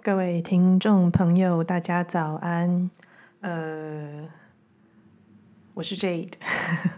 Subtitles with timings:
[0.00, 2.88] 各位听众朋友，大家早安。
[3.40, 4.28] 呃，
[5.74, 6.32] 我是 Jade。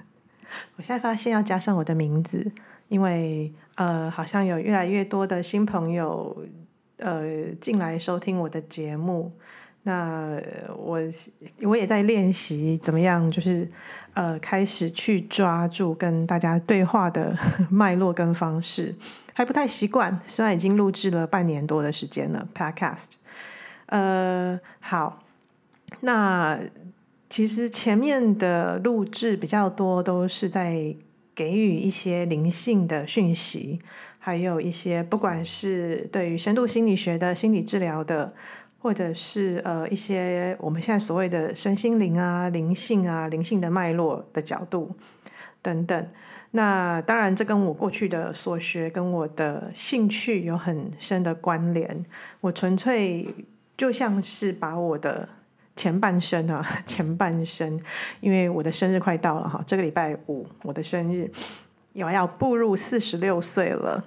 [0.77, 2.53] 我现在发现要加上我的名字，
[2.89, 6.37] 因为呃，好像有越来越多的新朋友
[6.99, 7.23] 呃
[7.61, 9.33] 进来收听我的节目。
[9.83, 10.39] 那
[10.77, 11.01] 我
[11.63, 13.69] 我也在练习怎么样，就是
[14.13, 17.35] 呃开始去抓住跟大家对话的
[17.71, 18.95] 脉络跟方式。
[19.41, 23.07] 还不太习惯，虽然已经录制了半年多的时间了，Podcast。
[23.87, 25.25] 呃，好，
[26.01, 26.61] 那
[27.31, 30.95] 其实前面的录制比较多，都是在
[31.35, 33.81] 给予一些灵性的讯息，
[34.19, 38.35] 还有一些不管是对于深度心理学的心理治疗的，
[38.81, 44.95] 或者是呃一些我们现在所谓的身心灵啊、灵性啊、灵性的脉络的角度
[45.63, 46.09] 等等。
[46.53, 52.05] 那当然，这跟我过去的所学跟我的兴趣有很深的关联。
[52.41, 53.33] 我纯粹
[53.77, 55.29] 就像是把我的
[55.77, 57.81] 前半生啊， 前半生，
[58.21, 61.31] 因为我的生日快到了哈，这个礼拜五我的生日，
[61.93, 64.05] 有要步入四十六岁了，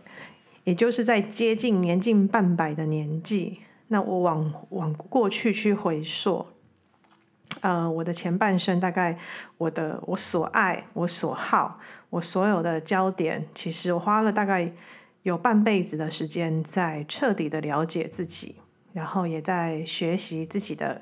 [0.65, 3.59] 也就是在接近年近半百的年纪。
[3.87, 6.45] 那我往往过去去回溯。
[7.61, 9.17] 呃，我的前半生大概，
[9.57, 14.69] 我的我所爱，我所好，我所有的焦点，其实我花了大概
[15.21, 18.55] 有半辈子的时间在彻底的了解自己，
[18.91, 21.01] 然后也在学习自己的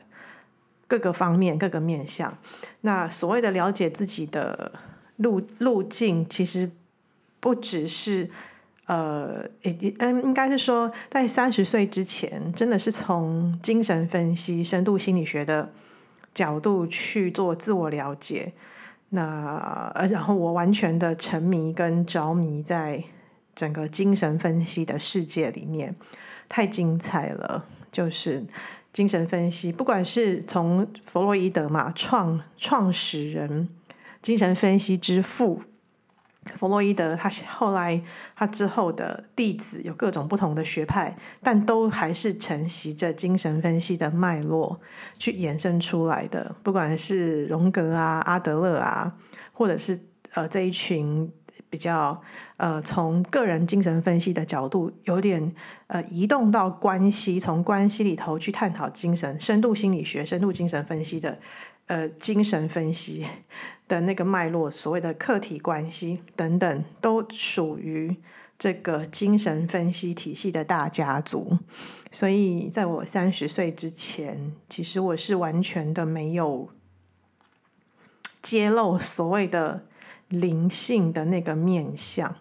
[0.88, 2.38] 各个方面、各个面向。
[2.82, 4.72] 那所谓的了解自己的
[5.16, 6.70] 路路径，其实
[7.40, 8.30] 不只是
[8.86, 15.72] 呃，嗯，应该是说，在三十岁之前，真的是从精神分析、深度心理学的。
[16.34, 18.54] 角度去做自我了解，
[19.10, 23.04] 那呃，然后我完全的沉迷跟着迷在
[23.54, 25.96] 整个精神分析的世界里面，
[26.48, 27.66] 太精彩了。
[27.92, 28.42] 就是
[28.94, 33.68] 精神分析，不管是从弗洛伊德嘛，创创始人，
[34.22, 35.62] 精神分析之父。
[36.56, 38.02] 弗洛伊德，他后来
[38.36, 44.82] 他之后的弟子有各种不同的学派，但都还是承袭着精神分析的脉络
[45.20, 46.56] 去衍生出来的。
[46.64, 49.14] 不管是荣格啊、阿德勒啊，
[49.54, 50.00] 或者是
[50.34, 51.32] 呃这一群
[51.70, 52.20] 比较
[52.58, 55.54] 呃从个人精神分析的角度，有点
[55.86, 61.38] 呃移动到关系，从关系里头去探讨精神深度心理学、深度精神分析的。
[61.92, 63.28] 呃，精神分析
[63.86, 68.16] 的那个脉络，所谓的客体关系等等，都属于
[68.58, 71.58] 这个精神分析体系的大家族。
[72.10, 76.70] 所以，在我三十岁之前，其实我是完全的没有
[78.42, 79.84] 揭露所谓的
[80.30, 82.34] 灵性的那个面相。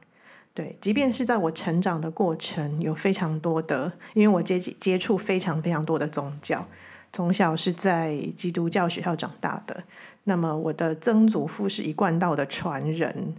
[0.54, 6.64] 对，即便是在我成长的过程，有非常多的，因为我接接触非常非常多的宗教。
[7.12, 9.82] 从小是在基督教学校长大的，
[10.25, 13.34] 那么我的曾祖父是一贯道的传人，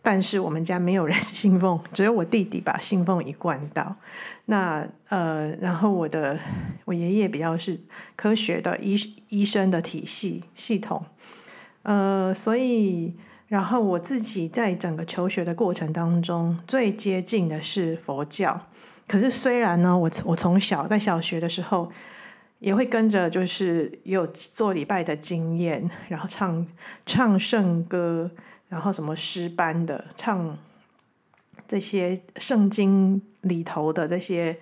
[0.00, 3.96] 但是我们家没有人信奉，只有我弟弟吧信奉一贯道。
[4.44, 6.38] 那呃，然后我的
[6.84, 7.76] 我爷爷比较是
[8.14, 8.96] 科学的医
[9.28, 11.04] 医生的体系系统，
[11.82, 13.12] 呃，所以
[13.48, 18.60] 然后我自己在整个求学的过程当中，最接近的是佛教。
[19.08, 21.90] 可是虽然呢，我我从小在小学的时候。
[22.58, 26.66] 也会跟着，就是有做礼拜的经验， 然后唱
[27.04, 28.30] 唱圣歌，
[28.68, 30.56] 然后什么诗班的唱
[31.68, 34.58] 这些圣经里头的这些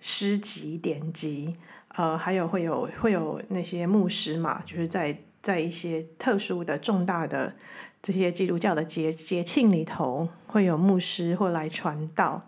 [0.00, 1.54] 诗集典籍，
[1.88, 7.54] 呃，还有会有会有那些牧师嘛，就是在在一些特殊的重大的
[8.02, 12.44] 这些基督教的节节庆里头，会有牧师会来传道。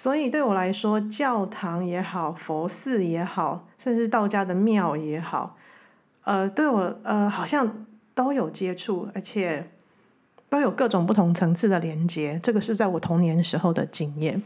[0.00, 5.58] 所以对我来说，教堂也好，佛寺也好，甚至道家的庙也好，
[6.24, 7.84] 呃，对我呃好像
[8.14, 9.70] 都有接触，而且
[10.48, 12.40] 都有各种不同层次的连接。
[12.42, 14.42] 这个是在我童年时候的经验。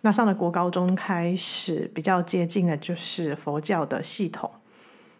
[0.00, 4.50] 那上了国高中开始比较接近的就是佛教的系统，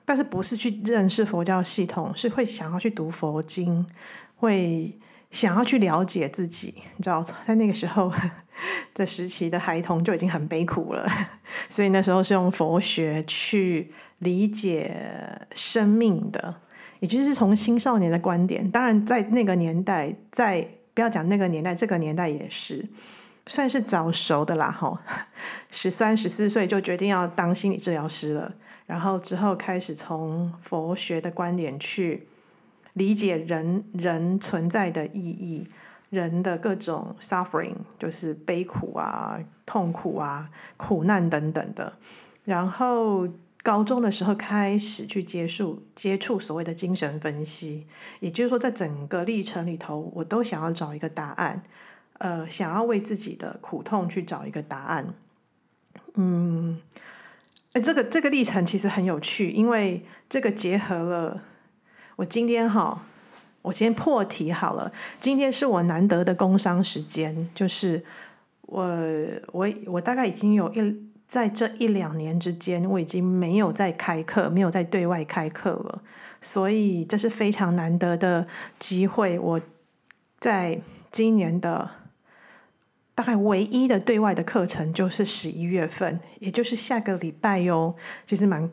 [0.06, 3.84] 但是不是去认识佛教系统，是会想要去读佛经，
[4.36, 4.98] 会。
[5.34, 8.10] 想要去了解自己，你知道，在那个时候
[8.94, 11.04] 的时期的孩童就已经很悲苦了，
[11.68, 14.96] 所以那时候是用佛学去理解
[15.52, 16.54] 生命的，
[17.00, 18.70] 也就是从青少年的观点。
[18.70, 22.88] 当然，在那个年代，在不要讲那个年代，这个年代也是
[23.48, 24.70] 算是早熟的啦。
[24.70, 24.96] 吼，
[25.72, 28.52] 十三、十四岁就决定要当心理治疗师了，
[28.86, 32.28] 然后之后开始从佛学的观点去。
[32.94, 35.66] 理解人人存在的意义，
[36.10, 41.92] 人的各种 suffering，就是悲苦啊、痛苦啊、苦难等等的。
[42.44, 43.28] 然后
[43.62, 47.86] 高中的时候开始去接触接触所谓的精神分析，
[48.20, 51.62] 也就是说，在整个历程里头，我都想要找一个答案，
[52.18, 55.14] 呃，想要为自己的苦痛去找一个答案。
[56.14, 56.78] 嗯，
[57.72, 61.42] 呃，这个这个历程其实很有趣，因为这个结合了
[62.16, 63.04] 我今天哈，
[63.62, 68.04] 我先破题好了，今天是我难得的工商时间，就是
[68.62, 68.86] 我
[69.52, 71.04] 我我大概已经有一。
[71.26, 76.00] 在这一两年之间，我已经没有在开课，没有在对外开课了，
[76.40, 78.46] 所以这是非常难得的
[78.78, 79.36] 机会。
[79.40, 79.60] 我
[80.38, 81.90] 在今年的
[83.16, 87.96] 大概唯一的对外的课程就是十一月份，也就是下个礼拜哟，
[88.26, 88.70] 其实蛮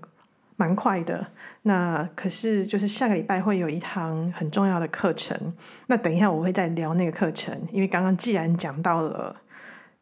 [0.61, 1.25] 蛮快的。
[1.63, 5.53] 那可是就是下个礼拜会有一堂很重要的课程，
[5.87, 9.35] 那等一下我会再聊那个课程，因为刚刚既然讲到了。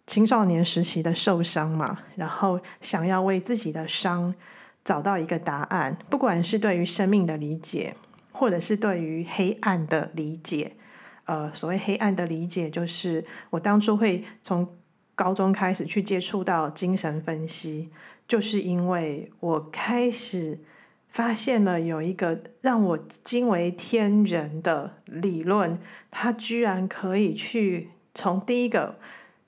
[0.09, 4.33] 青少年时期的受伤嘛，然后想要为自己的伤
[4.83, 7.93] 找到一个答案，不管是对于生命的理解，
[8.31, 10.71] 或者是对于黑暗的理解。
[11.25, 14.67] 呃，所谓黑暗的理解，就是我当初会从
[15.13, 17.91] 高中开始去接触到精神分析，
[18.29, 20.59] 就是因为我开始
[21.09, 25.77] 发现了有一个让我惊为天人的理论，
[26.09, 28.95] 它居然可以去从第一个。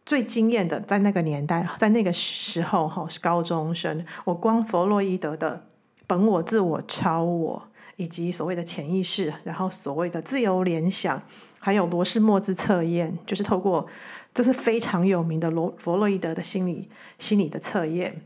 [0.04, 4.04] 最惊艳的，在那个年代，在那个时候，哈，是高中生。
[4.26, 5.64] 我光弗洛伊德的
[6.08, 7.62] 本我、自我、超我，
[7.98, 11.22] 以及所谓的潜意识，然后所谓的自由联想，
[11.60, 13.86] 还有罗氏墨兹测验，就是透过
[14.34, 16.90] 这是非常有名的罗弗洛伊德的心理
[17.20, 18.24] 心理的测验，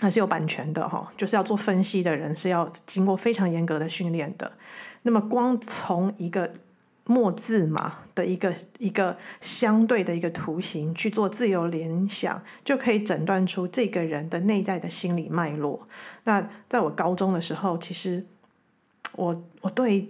[0.00, 4.50] 它是有版权的，哈，就是要做分析的人是要经过非常严格的训练的。
[5.02, 6.50] 那么，光从一个。
[7.06, 15.88] 墨字嘛的一个一个相对的一个图形去做自由联想，就可以诊断出这个人的内在的心理脉络。
[16.22, 18.24] 那在我高中的时候，其实
[19.16, 20.08] 我我对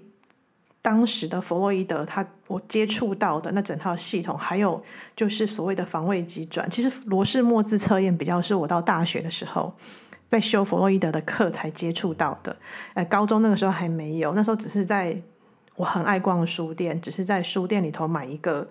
[0.83, 4.83] 当时的弗洛伊德他我接触到的那整套系统，还有
[5.15, 9.75] 就是所谓的防卫机转，其实罗氏墨字测验比较是我到大学的时候
[10.29, 12.57] 在修弗洛伊德的课才接触到的。
[12.95, 15.21] 呃，高中那个时候还没有，那时候只是在。
[15.77, 18.69] 我很爱逛书店，只是在书店里头买一个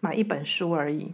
[0.00, 1.12] 买一本书而已。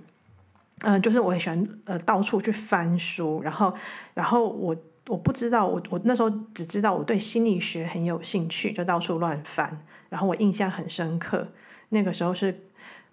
[0.80, 3.74] 嗯、就是我很喜欢呃到处去翻书，然后
[4.14, 4.74] 然后我
[5.06, 9.78] 我不知道我我那时候只知道我对心理学很有兴趣，就到处乱翻。
[10.08, 11.46] 然后我印象很深刻，
[11.88, 12.58] 那个时候是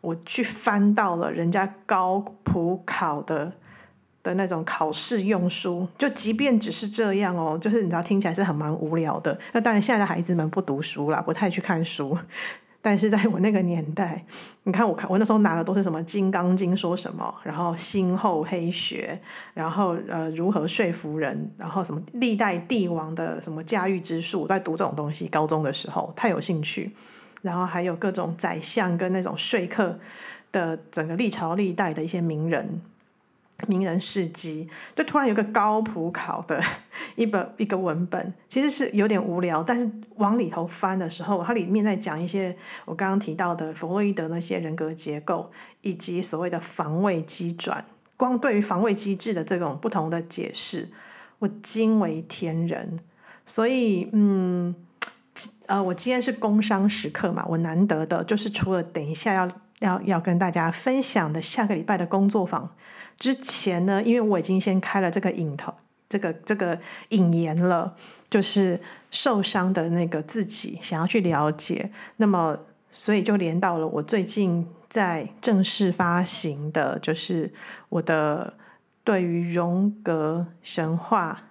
[0.01, 3.51] 我去翻到了人家高普考的。
[4.23, 9.35] 的那种考试用书，就即便只是这样哦，就是你知道听起来是很蛮无聊的。
[9.51, 12.15] 那当然，现在的孩子们不读书啦，不太去看书。
[12.81, 14.25] 但是在我那个年代，
[14.63, 19.19] 你看我看我那时候拿的都是什么《金刚经》说什么，然后心后黑学，
[19.53, 25.27] 然后呃如何说服人，然后什么历代帝王的什么驾驭之术，我在读这种东西。
[25.27, 26.91] 高中的时候太有兴趣，
[27.41, 29.99] 然后还有各种宰相跟那种说客
[30.51, 32.81] 的整个历朝历代的一些名人。
[33.67, 36.61] 名人事迹，就突然有个高普考的
[37.15, 42.55] 一本 一个文本，其实是有点无聊，但是往里头翻的时候，它里面在讲一些
[42.85, 47.83] 我刚刚提到的弗洛伊德那些人格结构，以及所谓的防卫机转。
[48.17, 50.87] 光对于防卫机制的这种不同的解释，
[51.39, 52.99] 我惊为天人。
[53.47, 54.75] 所以，嗯，
[55.65, 59.47] 呃，我今天是工商时刻嘛，我难得的就是除了等一下要
[59.81, 62.73] 要要跟大家分享的下个礼拜的工作坊。
[63.17, 65.73] 之前呢，因为我已经先开了这个引头，
[66.07, 67.95] 这个这个引言了，
[68.29, 68.79] 就是
[69.11, 72.57] 受伤的那个自己想要去了解，那么
[72.89, 77.53] 所以就连到了我最近在正式发行的，就是
[77.89, 78.53] 我的
[79.03, 81.43] 对于荣格神话、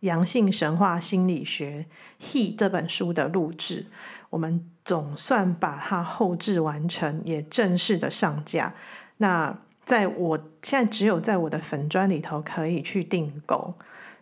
[0.00, 1.86] 阳性神话心理学
[2.20, 3.86] He 这本书的录制，
[4.30, 8.74] 我们总算把它后置完成，也正式的上架。
[9.18, 13.74] 那在我现在只有在我的粉专里头可以去订购，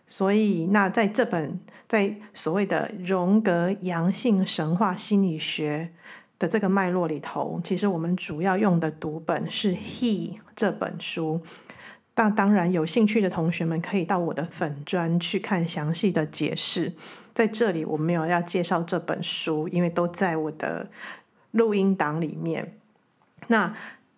[0.07, 5.91] 所以那在这本在所谓的荣格阳性神话心理学
[6.39, 11.41] 的这个脉络里头，其实我们主要用的读本是《He》这本书。
[12.15, 16.93] 那当然有兴趣的同学们可以到我的粉专去看详细的解释。
[17.33, 20.89] 在这里我没有要介绍这本书，因为都在我的
[21.51, 22.77] 录音档里面。
[23.47, 23.73] 那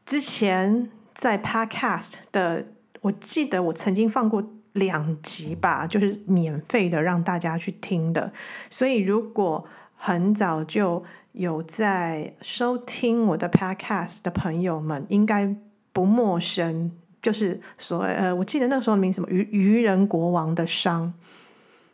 [0.05, 0.89] 之前。
[1.15, 2.65] 在 Podcast 的，
[2.99, 4.43] 我记得我曾经放过
[4.73, 8.33] 两集吧，就是免费的让大家去听的。
[8.71, 9.63] 所以如果
[9.95, 15.55] 很早就有在收听我的 Podcast 的朋友们，应该
[15.93, 16.91] 不陌生
[17.21, 21.13] 就是所谓呃，我记得那时候名什么愚愚人国王的伤，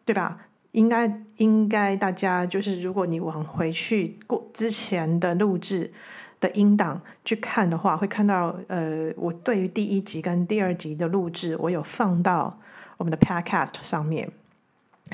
[0.06, 0.48] 对吧？
[0.72, 5.92] 应该应该大家就是如果你往回去过之前的录制
[6.40, 12.60] 的音档去看的话，会看到呃，我对于第一集跟第二集的录制，我有放到
[12.98, 14.32] 我们的 Podcast 上面，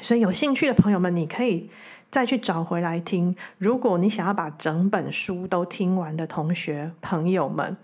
[0.02, 1.70] 所以有兴趣的朋友们，你可以
[2.12, 3.36] 再去找回来听。
[3.58, 7.76] 如果你想要把整本书都听完的同学朋友们。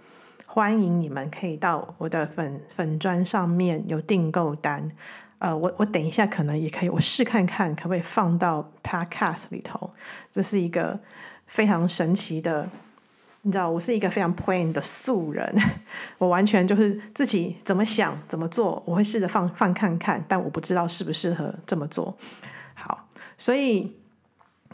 [0.53, 4.91] 欢迎你们可以到我的粉粉砖上面有订购单，
[5.41, 9.89] 呃，我我等一下可能也可以，我试看看可不可以放到 Podcast 里头。
[10.31, 11.00] 这是一个
[11.48, 12.69] 非常神奇的，
[13.41, 15.51] 你知道，我是一个非常 plain 的素人，
[16.19, 22.15] 我完全就是自己怎么想怎么做，我会试着放放看看，但我不知道适不适合这么做。
[22.75, 23.95] 好，所以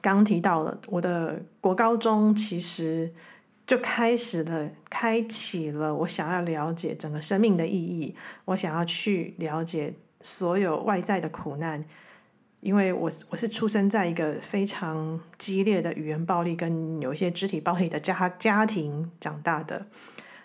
[0.02, 3.14] 刚刚提到了我的国高中，其实。
[3.66, 8.16] 就开始了，开启了我想要了解整个生命的意义。
[8.46, 11.86] 我想要去了解所有外在的苦难，
[12.60, 19.88] 因为我我是出生在一个非常激烈的语言暴力跟有一些肢体暴力的家家庭长大的，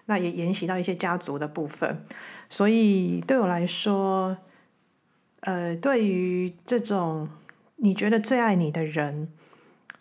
[0.07, 2.05] 那也沿袭到一些家族的部分。
[2.49, 4.37] 所以对我来说，
[5.41, 7.29] 呃，对于这种
[7.77, 9.33] 你觉得最爱你的人。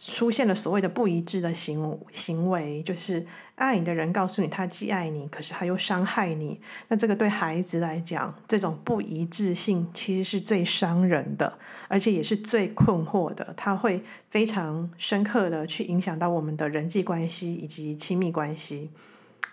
[0.03, 6.59] 出现了所谓的不一致的行行为，就是爱你的人告诉你他既爱你，可是他又伤害你。
[6.87, 11.53] 那这个对孩子来讲，这种不一致性其实是最伤人的，
[11.87, 13.53] 而且也是最困惑的。
[13.55, 18.89] 他会非常深刻的去影响到我们的人际关系以及亲密关系。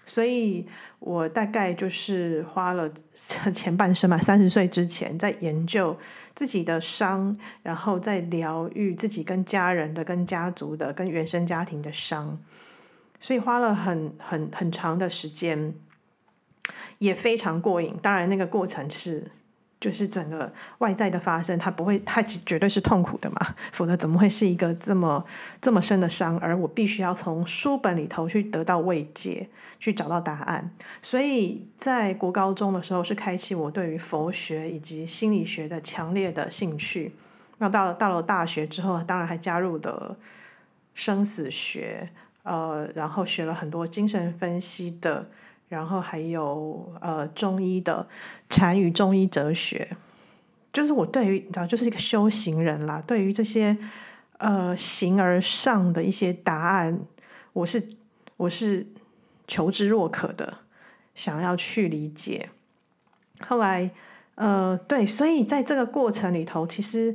[0.05, 0.67] 所以
[0.99, 2.91] 我大概就是花了
[3.53, 5.97] 前半生嘛，三十岁之前在研究
[6.35, 12.39] 自己的伤，然后在疗愈自己跟家人的、跟家族的、跟原生家庭的伤，
[13.21, 15.75] 所以花了很很很长的时间，
[16.99, 17.97] 也非常过瘾。
[18.03, 19.31] 当然，那个过程是。
[19.81, 25.25] 就是整个外在的发生，它不会，它绝对是痛苦的嘛，否则怎么会是一个这么
[25.61, 26.37] 这么深的伤？
[26.41, 30.69] 而我必须要从书本里头去得到慰藉，去找到答案。
[31.01, 37.15] 所以在国高中的时候，是开启我对于佛学以及心理学的强烈的兴趣。
[37.59, 40.17] 那到了到了大学之后，当然还加入了
[40.95, 42.09] 生死学，
[42.43, 45.29] 呃，然后学了很多精神分析的。
[45.69, 48.07] 然后还有呃中医的
[48.49, 49.97] 禅与中医哲学，
[50.73, 53.03] 就是我对于你知道，就是一个修行人啦。
[53.07, 53.77] 对于这些
[54.39, 56.99] 呃形而上的一些答案，
[57.53, 57.87] 我是
[58.39, 58.87] 我是
[59.47, 60.59] 求知若渴的，
[61.15, 62.49] 想要去理解。
[63.47, 63.91] 后来
[64.37, 67.15] 呃对，所以在这个过程里头，其实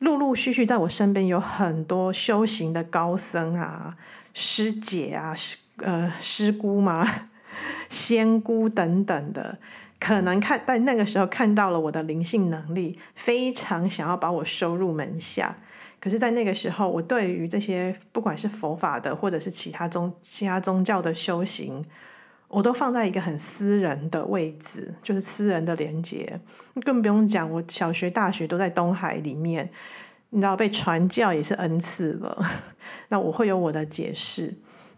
[0.00, 3.96] 陆陆续续在我身边有很多修行的高僧啊、
[4.32, 7.30] 师姐啊、师呃师姑嘛。
[7.88, 9.58] 仙姑等等的，
[9.98, 15.56] 可能看在那个时候看到了我的灵性能力，非常想要把我收入门下。
[16.00, 21.82] 可是，在那个时候，我对于这些不管是佛法的，或者是其他宗其他宗教的修行，
[22.48, 26.38] 我都放在一个很私人的位置，就是私人的连接。
[26.82, 29.70] 更不用讲，我小学、大学都在东海里面，
[30.28, 32.50] 你知道被传教也是恩赐了。
[33.08, 34.52] 那我会有我的解释。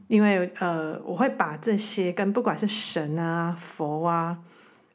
[0.08, 4.38] 因为呃，我会把这些跟不管是神啊、佛啊、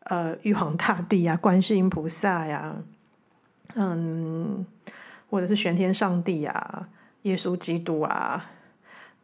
[0.04, 2.76] 呃、玉皇大帝啊、观世音菩萨呀、
[3.76, 4.66] 嗯，
[5.30, 6.88] 或者是玄天上帝啊、
[7.24, 8.52] 耶稣基督啊、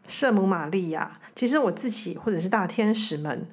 [0.08, 3.48] 圣母玛利亚，其实我自己或者是大天使们，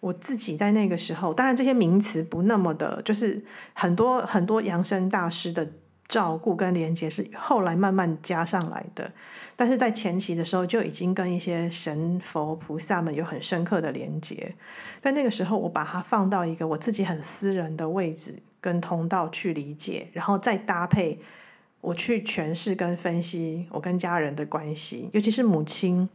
[0.00, 5.68] 我自己在那个时候，当然这些名词不那么的，就是很多很多扬升大师的。
[6.08, 9.12] 照顾跟连接是后来慢慢加上来的，
[9.54, 14.54] 但是在前期的时候就已经跟一些神佛菩萨们有很深刻的连接。
[15.02, 21.20] 在那个时候，我把它放到一个我自己很私人的位置跟通道去理解，然后再搭配
[21.82, 26.08] 我去诠释跟分析我跟家人的关系，尤其是母亲。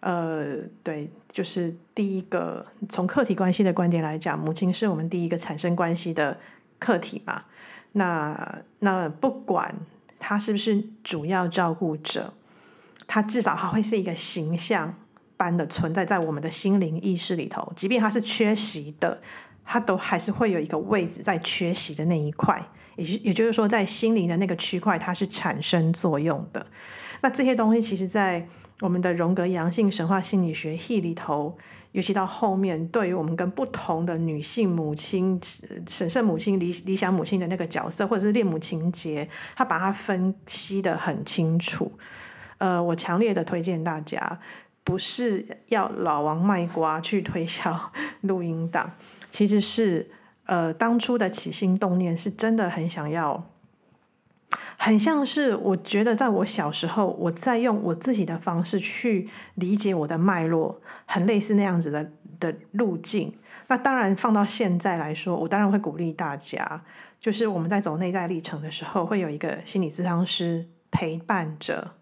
[0.00, 6.38] 呃，对，就是第一个从客体关系的观点来讲，母亲是我们第一个产生关系的
[6.78, 7.44] 客体嘛。
[7.92, 9.74] 那那不管
[10.18, 12.32] 他是不是主要照顾者，
[13.06, 14.94] 他至少他会是一个形象
[15.36, 17.72] 般的存在在我们的心灵意识里头。
[17.74, 19.20] 即便他是缺席的，
[19.64, 22.64] 他都还是会有一个位置在缺席的那一块。
[22.96, 26.64] 也也就是说，在心灵的那个区块，它是产生作用的。
[27.22, 28.46] 那这些东西，其实，在
[28.80, 31.56] 我们的荣格阳性神话心理学系里头。
[31.92, 35.40] 尤其到后面，对于我们跟不同的女性母亲、
[35.88, 41.90] 神圣母亲、理理想母亲的那个角色，或者是恋母情结，他把它分析得很清楚。
[42.58, 44.38] 呃，我强烈的推荐大家，
[44.84, 47.92] 不是要老王卖瓜去推销
[48.22, 48.92] 录音档，
[49.30, 50.10] 其实是
[50.46, 53.50] 呃当初的起心动念是真的很想要。
[54.76, 63.32] 很像是我觉得，在我小时候，我在用我自己的方式去理解我的脉络，很类似那样子的的路径。
[63.68, 66.82] 那当然放到现在来说，我当然会鼓励大家，
[67.20, 71.92] 就是我们在走内在历程的时候，会有一个心理咨商师陪伴着，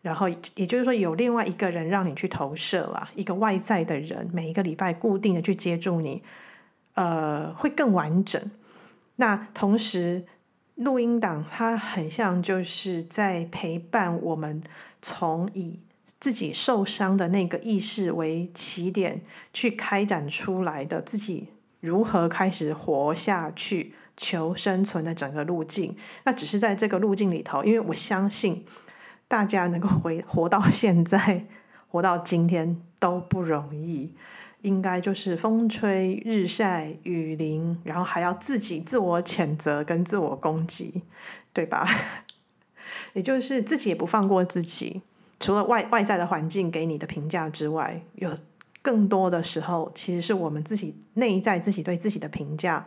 [0.00, 6.22] 然后也就是说有另外一个人让你去投射啦，一个外在的人，每一个礼拜固定的去接住你，
[6.94, 8.40] 呃，会更完整。
[9.16, 10.24] 那同时。
[10.78, 14.62] 录音档，它很像就是在陪伴我们，
[15.02, 15.80] 从以
[16.20, 19.20] 自己受伤的那个意识为起点，
[19.52, 21.48] 去开展出来的自己
[21.80, 25.96] 如何开始活下去、求生存的整个路径。
[26.24, 28.64] 那只是在这个路径里头，因为我相信
[29.26, 31.44] 大家能够回活到现在，
[31.88, 34.14] 活到今天都不容易。
[34.62, 41.02] 应该就是风吹日晒雨淋，然后还要自己自我谴责跟自我攻击，
[41.52, 41.86] 对吧？
[43.14, 45.02] 也就是自己也不放过自己。
[45.40, 48.36] 除了外外在的环境给你的评价之外，有
[48.82, 52.86] 更多的时候，其实是我们自己内在自己对自己的评价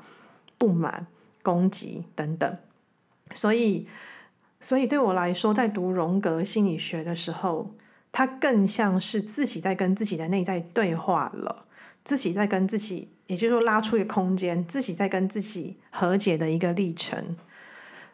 [0.58, 1.08] 不满、
[1.42, 2.58] 攻击等等。
[3.34, 3.88] 所以，
[4.60, 7.74] 所以对我来说，在读荣格心理学的时候，
[8.14, 11.66] 它更像是自己在跟自己的内在对话了，
[12.04, 17.38] 自己在跟自己，也就是说拉出一个空间，自己在跟自己和解的一个历程。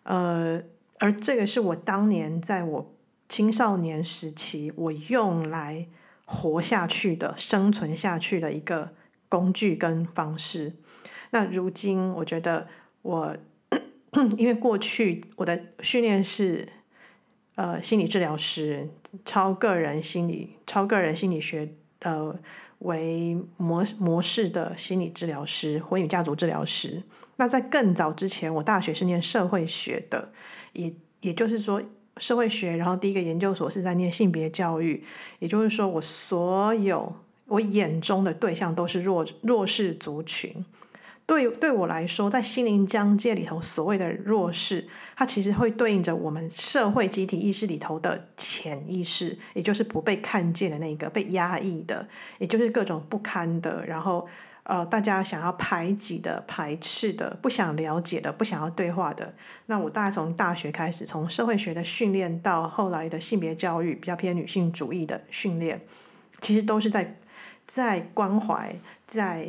[0.03, 0.61] 呃，
[0.99, 2.93] 而这个是我当年在我
[3.27, 5.87] 青少年时期，我用来
[6.25, 8.91] 活下去的、生存下去的一个
[9.27, 10.73] 工具跟方式。
[11.31, 12.67] 那如今，我觉得
[13.01, 13.35] 我
[14.37, 16.69] 因为过去我的训练是。
[17.57, 18.87] 呃，心理治疗师，
[19.25, 21.67] 超个人心理、超个人心理学
[22.01, 22.37] 呃
[22.77, 27.01] 为模模式的心理治疗师，婚与家族治疗师。
[27.37, 30.31] 那在更早之前，我大学是念社会学的，
[30.73, 31.81] 也也就是说
[32.17, 35.03] 社会学，然后第一个研究所是在念性别教育，
[35.39, 37.11] 也就是说我所有
[37.47, 40.63] 我眼中的对象都是弱弱势族群。
[41.27, 52.07] 对对我来说，在心灵疆界里头，所谓的弱势，它其实会对应着我们社会集体意识里头的潜意识，也就是不被看见的那个，被压抑的，
[52.39, 54.25] 也就是各种不堪的，然后
[54.63, 59.33] 呃，大家想要排挤的、排斥的、不想了解的、不想要对话的。
[59.65, 65.81] 那我大概从大学开始，从社会学的训练到后来的性别教育，比较偏女性主义的训练，
[66.39, 67.19] 其实都是在
[67.67, 68.73] 在关怀
[69.05, 69.45] 在。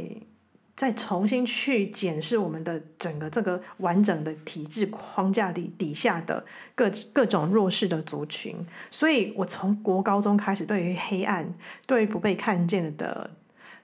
[0.78, 8.54] 再重新去检视我们的整个这个完整的体制框架底底下的各各种弱势的族群，
[8.88, 11.52] 所以我从国高中开始，对于黑暗、
[11.84, 13.28] 对于不被看见的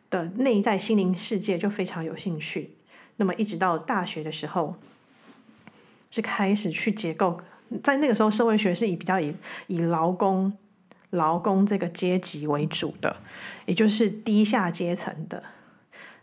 [0.09, 2.77] 的内在心灵世界就非常有兴趣。
[3.17, 4.77] 那么一直到大学的时候，
[6.13, 7.41] 是开始去结构，
[7.83, 9.35] 在那个时候社会学是以比较以
[9.67, 10.57] 以劳工
[11.11, 13.17] 劳工这个阶级为主的，
[13.67, 15.43] 也就是低下阶层的。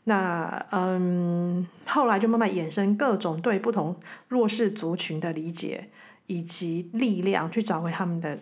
[0.03, 3.95] 那嗯，后来就慢慢衍生各种对不同
[4.27, 5.89] 弱势族群的理解，
[6.25, 8.39] 以及力量，去找回他们的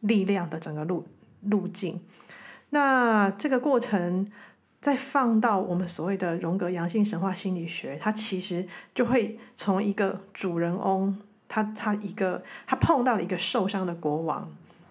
[0.00, 1.06] 力量的整个路
[1.42, 2.00] 路径。
[2.70, 4.30] 那这个过程
[4.82, 11.16] 再放到我们所谓的荣格阳性神话心理学，它其实就会从一个主人翁，
[11.48, 14.46] 他他一个他碰到了一个受伤的国王，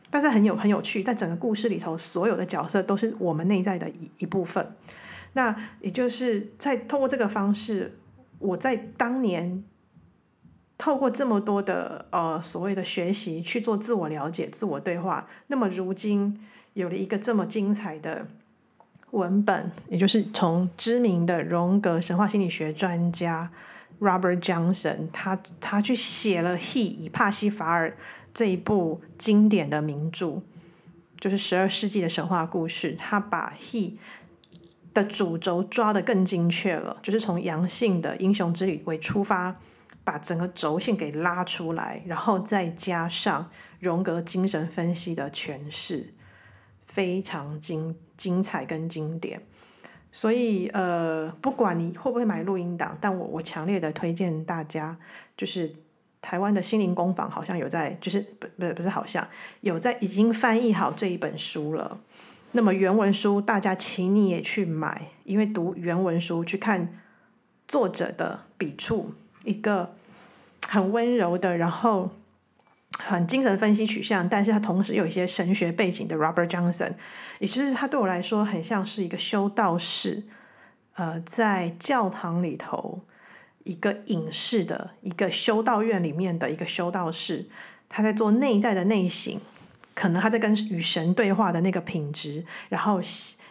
[0.10, 4.76] 但是很有很有趣，在整个故事里头，所有的角色都是我们内在的一一部分。
[5.38, 7.96] 那也就是在通过这个方式，
[8.40, 9.64] 我在当年
[10.80, 18.26] 透过这么多的呃所谓的学习去做自我了解、自我对话，那么如今有了一个这么精彩的
[19.12, 23.52] 文本，也就是从知名的荣格神话心理学专家
[24.00, 27.96] Robert Johnson，他他去写了《He》以帕西法尔
[28.34, 30.42] 这一部经典的名著，
[31.20, 33.98] 就是十二世纪的神话故事，他把 He。
[34.98, 39.56] 的主轴抓得更精确了，就是从阳性的英雄之旅为出发，
[40.04, 43.48] 把整个轴线给拉出来，然后再加上
[43.80, 46.16] 荣格精神分析的诠释，
[46.88, 49.40] 非常精精彩跟经典。
[50.12, 54.98] 所以呃，不管你会不会买录音档，但我我强烈的推荐大家，
[55.36, 55.76] 就是
[56.24, 59.28] 台湾的心灵工坊好像有在，就是不不是不是好像
[59.62, 62.00] 有在已经翻译好这一本书了。
[62.54, 67.00] 那么原文书，大家请你也去买，因为读原文书去看
[67.68, 69.94] 作者的笔触，一个
[70.68, 72.10] 很温柔的，然后
[72.98, 76.94] 很精神分析取向，但是他同时有一些神学背景的 Robert Johnson，
[77.40, 80.24] 也就是他对我来说很像是一个修道士，
[80.96, 83.02] 呃，在教堂里头
[83.66, 87.46] 一个隐士的一个修道院里面的一个修道士，
[87.88, 89.40] 他在做内在的内省，
[89.98, 93.02] 可能他在跟与神对话的那个品质，然后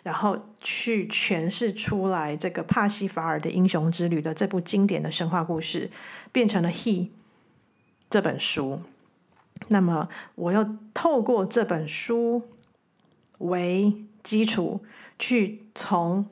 [0.04, 5.90] 然后去诠释出来这个帕西法尔的英雄之旅的这部经典的神话故事，
[6.30, 7.00] 变成了《He》
[8.08, 8.80] 这本书。
[9.66, 12.44] 那么，我又透过这本书
[13.38, 14.84] 为基础，
[15.18, 16.26] 去从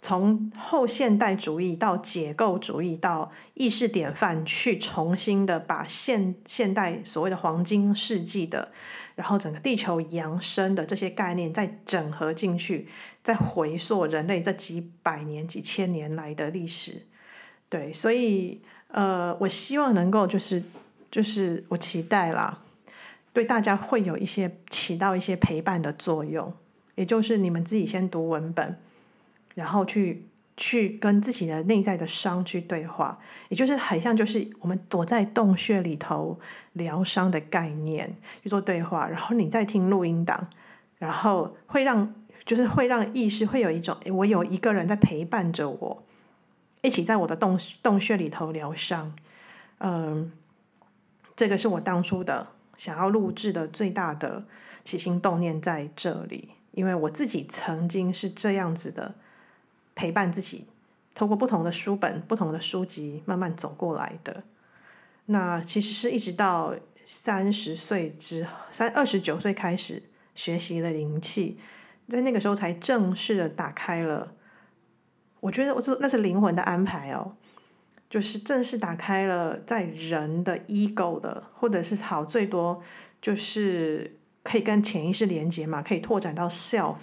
[0.00, 8.70] 从后现代主义到解构主义到意识典范，去重新的把现现代所谓的黄金世纪的，
[9.14, 12.88] 然后整个地球扬升的这些概念再整合进去，
[13.22, 17.06] 再回溯人类这几百年、几千年来的历史。
[17.68, 20.62] 对，所以呃，我希望能够就是。
[21.10, 22.58] 就是我期待啦，
[23.32, 26.52] 对大家会有一些起到一些陪伴的作用，
[26.96, 28.78] 也就是你们自己先读文本，
[29.58, 33.18] 然后去去跟自己的内在的伤去对话，
[33.48, 36.38] 也就是很像就是我们躲在洞穴里头
[36.74, 40.48] 疗伤的概念去做对话，然后你在听录音档，
[40.98, 46.04] 然后会让就是会让意识会有一种我有一个人在陪伴着我，
[46.82, 49.12] 一起在我的洞洞穴里头疗伤，
[49.78, 50.30] 嗯。
[51.36, 54.42] 这个是我当初的想要录制的最大的
[54.82, 59.14] 起心动念在这里，因为我自己曾经是这样子的
[59.98, 60.68] 陪伴自己，
[61.12, 64.44] 透过不同的书本、不同的书籍慢慢走过来的。
[65.26, 66.72] 那其实是一直到
[67.04, 70.00] 三十岁之三二十九岁开始
[70.36, 71.58] 学习了灵气，
[72.08, 74.32] 在那个时候才正式的打开了。
[75.40, 77.34] 我觉得我是那是灵魂的安排哦。
[78.08, 82.80] 就是正式打开了在人的 ego 的，或者是好最多
[83.20, 86.96] 就是可以跟潜意识连接嘛，可以拓展到 self。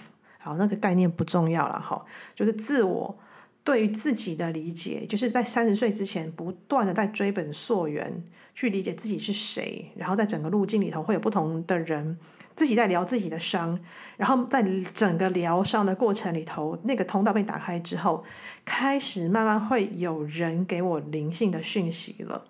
[0.46, 2.04] 好，那个概念不重要了哈，
[2.36, 3.18] 就是自我
[3.64, 8.22] 对于自己的理解，就是在三十岁之前不断的在追本溯源
[8.54, 12.16] 去理解自己是谁，然后在整个路径里头会有不同的人。
[12.54, 13.78] 自己在疗自己的伤，
[14.16, 18.24] 然后在整个疗伤的过程里头，那个通道被打开之后，
[18.64, 22.44] 开始慢慢会有人给我灵性的讯息了，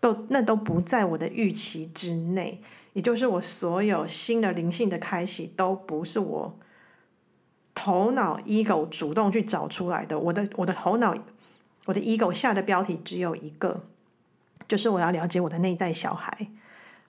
[0.00, 2.60] 都那都不在我的预期之内，
[2.94, 6.58] 也就是我所有新的灵性的开启都不是我
[7.78, 11.14] 头脑 ego 主动去找出来的，我的我的头脑
[11.86, 13.82] 我的 ego 下的标题只有一个，
[14.66, 16.48] 就是我要了解我的内在小孩，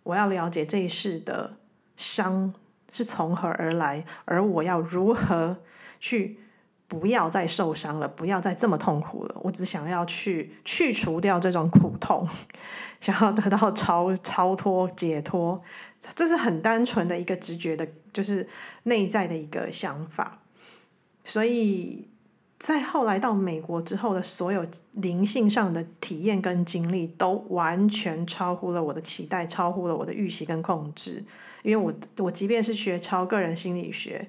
[0.03, 1.55] 我要了解这一世的。
[1.97, 2.53] 伤
[2.93, 4.05] 是从何而来？
[4.23, 5.57] 而我要如何
[5.99, 6.39] 去
[6.87, 9.35] 不要再受伤了，不要再这么痛苦了？
[9.43, 12.25] 我只想要去去除掉这种苦痛，
[13.01, 15.61] 想要得到超超脱解脱，
[16.15, 18.47] 这是很单纯的一个直觉的，就是
[18.83, 20.38] 内在的一个想法。
[21.29, 22.07] 所以
[22.57, 31.23] 在后来到美国之后的所有灵性上的体验跟经历，都完全超乎了我的期待，超乎了我的预期跟控制。
[31.61, 34.27] 因为我我即便是学超个人心理学，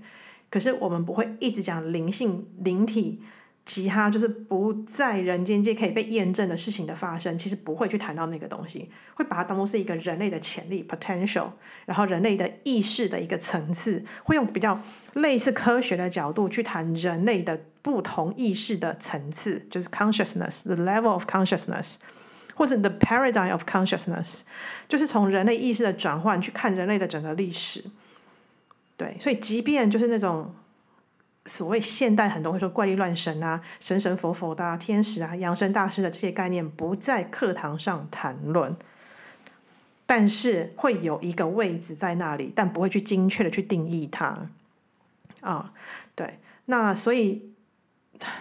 [0.51, 3.23] 可是我们不会一直讲灵性、灵体，
[3.67, 11.51] 其他就是不在人间界可以被验证的事情的发生，其实不会去谈到那个东西，会把它当做是一个人类的潜力 （potential），
[11.87, 14.81] 然后人类的意识的一个层次，会用比较
[15.15, 21.95] 类似科学的角度去谈人类的不同意识的层次，就是 consciousness，the level of consciousness。
[22.57, 24.43] 或是 the paradigm of consciousness，
[24.87, 27.83] 就是从人类意识的转换去看人类的整个历史。
[28.99, 30.55] 对，所以即便就是那种
[31.51, 38.77] 所谓现代很多会说怪力乱神啊、神神佛佛的啊、天使啊、扬升大师的这些概念不在课堂上谈论，
[40.07, 44.47] 但是会有一个位置在那里，但不会去精确的去定义它。
[45.41, 45.73] 啊，
[46.15, 47.51] 对，那所以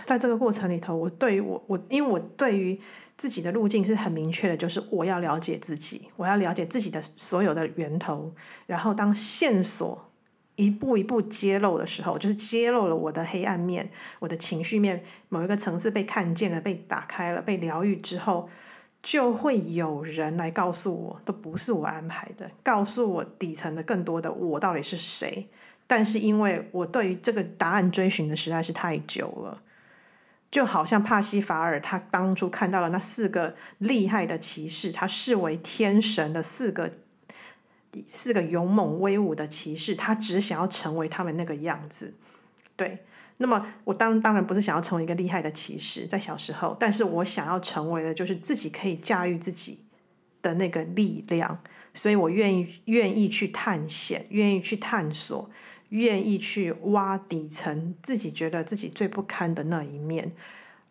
[0.06, 2.80] 在这个过程里头，我对于我我因为我对于。
[3.20, 8.34] 自己的路径是很明确的，就是我要了解自己，我要了解自己的所有的源头。
[8.66, 10.09] 然后当线索
[10.60, 18.50] 一步一步揭露的时候，就是揭露了我的黑暗面、我的情绪面某一个层次被看见了、被打开了、被疗愈之后，
[19.02, 25.48] 就会有人来告诉我，都不是我安排的，告诉我底层的更多的我到底是谁。
[25.88, 29.62] 但是因为我对于这个答案追寻的实在是太久了。
[30.52, 36.92] 就好像帕西法尔，他当初看到了那四个厉害的骑士，他视为天神的四个
[38.12, 42.14] 四个勇猛威武的骑士，他只想要成为他们那个样子。
[42.76, 43.00] 对，
[43.38, 49.80] 那么我当当然不是想要成为一个厉害的骑士，在小时候，但是我想要成为的就是自己可以驾驭自己
[50.42, 51.62] 的那个力量，
[51.94, 55.50] 所以我愿意愿意去探险，愿意去探索，
[55.90, 60.32] 愿意去挖底层，自己觉得自己最不堪的那一面，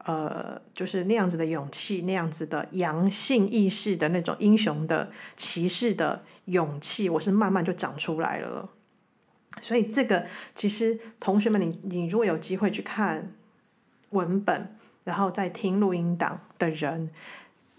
[0.08, 8.70] 呃，就是那样子的勇气，那样子的阳性意识的那种英雄的骑士的勇气，我是慢慢就长出来了。
[9.60, 13.34] 所以这个其实同学们你，你如果有机会去看
[14.08, 17.10] 文本，然后再听录音档的人，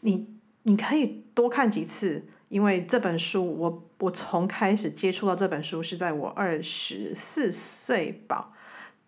[0.01, 0.27] 你
[0.61, 2.25] 你可以多看几次。
[2.49, 8.51] 因为这本书我，我从开始接触到这本书是在我二十四岁吧，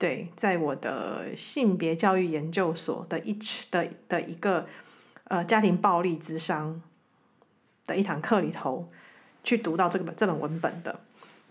[0.02, 3.38] 对，在我的性别教育研究所的一
[3.70, 4.66] 的的一个
[5.26, 6.82] 呃家庭暴力之商
[7.86, 8.90] 的一堂课里头
[9.44, 11.00] 去读到这个本这本文本的。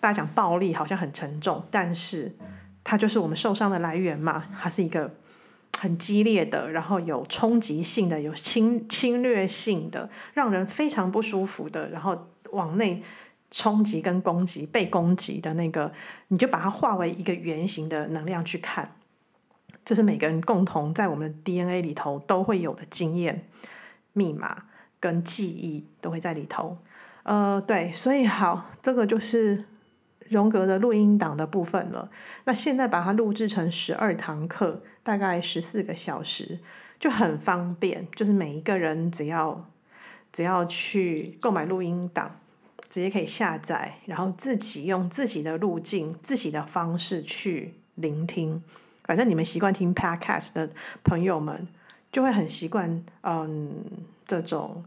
[0.00, 2.34] 大家讲暴力好像很沉重，但是
[2.82, 5.14] 它就是我们受伤的来源嘛，它是一个。
[5.78, 13.02] 很激烈的，然后有冲击性的，有侵侵略性的，让人非常不舒服的，然后往内
[13.50, 15.92] 冲击跟攻击，被攻击的那个，
[16.28, 18.96] 你就把它化为一个圆形的能量去看，
[19.84, 23.46] 这是每个人共同在我们的 DNA 里头都会有的经验、
[24.12, 24.64] 密码
[24.98, 26.78] 跟记忆都会在里头。
[27.22, 29.64] 呃，对，所以好，这个就是。
[30.28, 32.08] 荣格的录音档的部分了，
[32.44, 36.60] 那现在把它录制成十二堂课，大概十四个小时，
[37.00, 38.06] 就很方便。
[38.14, 39.68] 就是每一个人只要
[40.32, 42.36] 只要去购买录音档，
[42.90, 48.62] 直接可以下载，然后自己用自己的路径、自己的方式去聆听。
[49.04, 50.68] 反正你们习惯听 Podcast 的
[51.02, 51.66] 朋友们，
[52.12, 53.84] 就会很习惯，嗯，
[54.26, 54.84] 这种。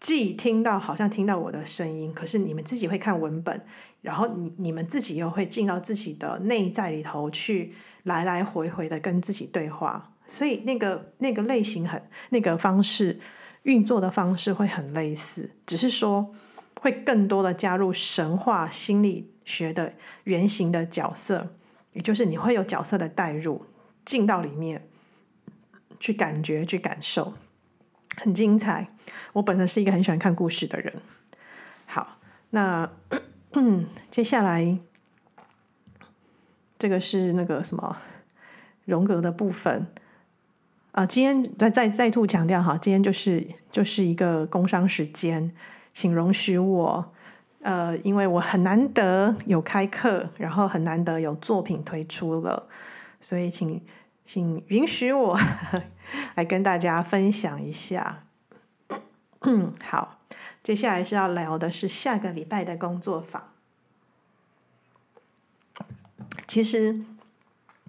[0.00, 3.58] 既听到好像听到我的声音，可是你们自己会看文本，
[4.02, 13.18] 然后你你们自己又会进到自己的内在里头去，来来回回的跟自己对话，所以那个那个类型很那个方式
[13.62, 16.34] 运作的方式会很类似，只是说
[16.80, 21.54] 会更多的加入神话心理学的原型的角色，
[21.92, 23.64] 也就是你会有角色的带入，
[24.04, 24.86] 进到里面
[25.98, 27.34] 去感觉去感受。
[28.16, 28.88] 很精彩，
[29.32, 30.94] 我本身是一个很喜欢看故事的人。
[31.86, 32.18] 好，
[32.50, 32.90] 那，
[34.10, 34.78] 接下来
[36.78, 37.96] 这个是那个什么
[38.84, 39.86] 荣格的部分
[40.92, 45.52] 啊、今天再再再度强调哈，今天就是就是一个工商时间，
[45.94, 47.12] 请容许我
[47.62, 52.68] 呃，因为我很难得有开课，然后很难得有作品推出了，
[53.20, 53.80] 所以请。
[54.26, 55.38] 请允许我
[56.34, 58.24] 来跟大家分享一下。
[59.84, 60.18] 好，
[60.62, 63.50] 接下来是要聊的是下个礼拜的工作坊。
[66.48, 66.98] 其实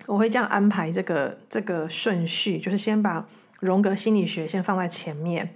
[0.07, 3.25] 我会这样安排这个这个顺序，就是先把
[3.61, 5.53] 荣格心理学先放在前面，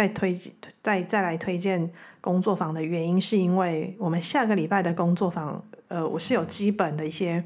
[0.00, 0.34] 再推
[0.82, 1.90] 再再来推荐
[2.22, 7.44] 工作坊的原因，是因为我们下个礼拜的工作坊，呃，我是有基本的一些。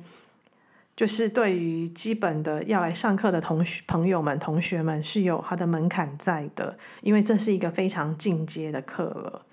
[0.95, 9.45] 就是对于基本的要来上课的同学朋友们、同学们是有他的门槛在的，因为这是一个非常进阶的课了。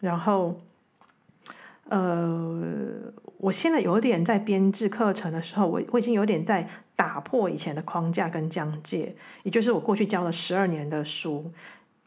[0.00, 0.58] 然后，
[1.90, 2.88] 呃，
[3.36, 11.52] 我现在有点在编制课程的时候，我我已经有点在打破以前的框架跟疆界，也就是我过去教了十二年的书。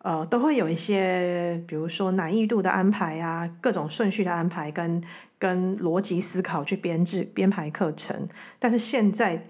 [0.03, 5.03] 呃，都会有一些，比如说难易度的安排啊，各种顺序的安排跟
[5.37, 8.27] 跟逻辑思考去编制编排课程。
[8.57, 9.47] 但是现在，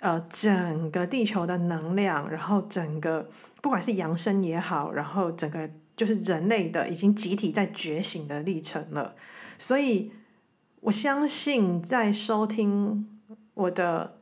[0.00, 3.30] 呃，整个地球的能量，然后整个
[3.62, 9.14] 不管是扬升也好，然后整个就是人类的已经集体在觉醒的历程了。
[9.58, 10.12] 所以
[10.80, 13.08] 我相信，在收听
[13.54, 14.18] 我的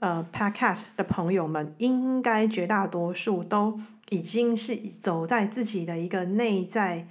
[0.00, 3.78] 呃 Podcast 的朋友们，应该绝大多数都。
[4.10, 7.08] 已经是走在自己的一个内在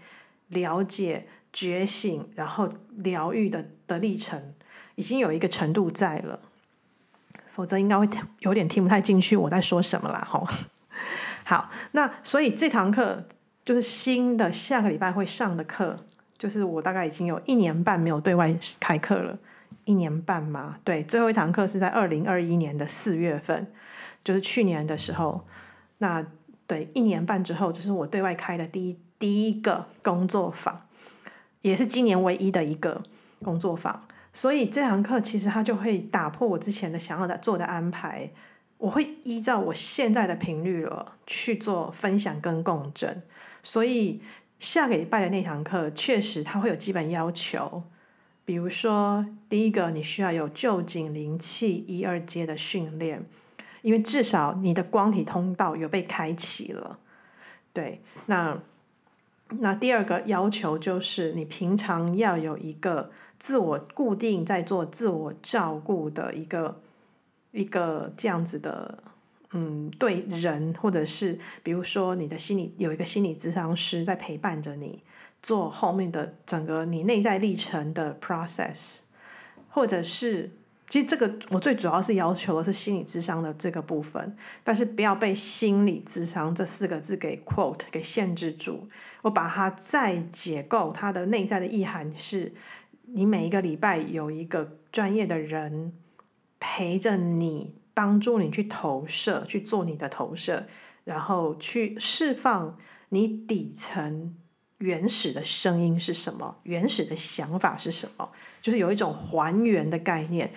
[0.48, 4.54] 了解、觉醒，然后疗愈的的历程，
[4.96, 6.40] 已经有一个程度在了，
[7.48, 8.08] 否则应该会
[8.40, 10.26] 有点听不太进去我在说什么啦。
[10.26, 10.48] 吼，
[11.44, 13.26] 好，那所以这堂课
[13.66, 15.98] 就是新的，下个礼拜会上的课，
[16.38, 19.38] 就是我大概已经有一年半没有对外开课了，
[19.84, 23.68] 一年半嘛，对，最后一堂课是在二零二一年的四月份，
[24.24, 25.46] 就是去年的时候，
[25.98, 26.26] 那。
[26.68, 30.88] 对，一年半之后，这是我对外开的第一第一个工作坊，
[31.62, 33.04] 也是今年唯一的一个
[33.44, 34.08] 工作坊。
[34.34, 38.32] 所以这堂课其实它就会打破我之前的想要的做的安排，
[38.80, 43.22] 我会依照我现在的频率了去做分享跟共振。
[43.64, 44.20] 所以
[44.60, 47.84] 下个礼拜的那堂课，确实它会有基本要求，
[48.44, 53.24] 比如说第一个，你需要有旧井灵气一二阶的训练。
[53.86, 56.98] 因为至少你的光体通道有被开启了，
[57.72, 58.58] 对，那
[59.60, 66.82] 那第二个要求就是，你平常要有一个自我固定在做自我照顾的一个
[67.52, 68.98] 一个这样子的，
[69.52, 75.04] 嗯，对人或者是比如说你的心理有一个心理咨商师在陪伴着你
[75.44, 79.02] 做后面的整个你内在历程的 process，
[79.70, 80.50] 或者是。
[80.88, 88.88] 其实这个我最主要是要求的是心理智商的这个部分，但是不要被心理智商这四个字给 quote 给限制住。
[89.24, 92.54] 我把它再解构，它的内在的意涵是：
[93.08, 95.94] 你每一个礼拜有一个专业的人
[96.60, 100.68] 陪着你，帮助你去投射，去做你的投射，
[101.04, 102.78] 然后去释放
[103.10, 104.36] 你底层。
[104.80, 106.56] 原始的声音是什么？
[106.64, 108.30] 原始的想法是什么？
[108.62, 110.52] 就是有一种还原的概念。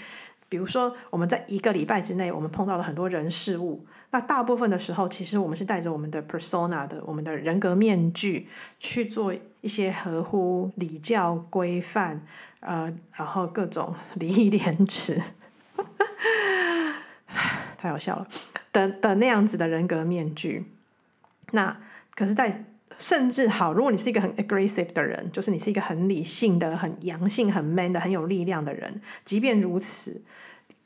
[0.50, 3.85] 比如说，我们在一个礼拜之内，我们碰到了很多人事物。
[4.11, 8.48] 那大部分的时候，其实我们是带着我们的 persona 的，我们的人格面具
[8.81, 12.26] 去做一些合乎礼教规范，
[12.61, 15.20] 呃，然后各种礼义廉耻，
[17.76, 18.26] 太好笑了
[18.72, 20.64] 的的那样子的人格面具。
[21.50, 21.78] 那
[22.14, 22.64] 可是，在
[22.98, 30.20] 甚至好，如果你是一个很 aggressive 的人，就是你是一个很理性的、很阳性、很 man 的、很有力量的人，即便如此，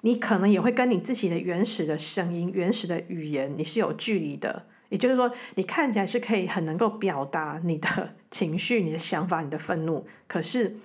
[0.03, 4.67] 你可能也会跟你自己的原始的声音、原始的语言，你是有距离的。
[4.91, 10.77] 也就是说，你看起来是可以很能够表达你的情绪、你的想法、你的愤怒，可是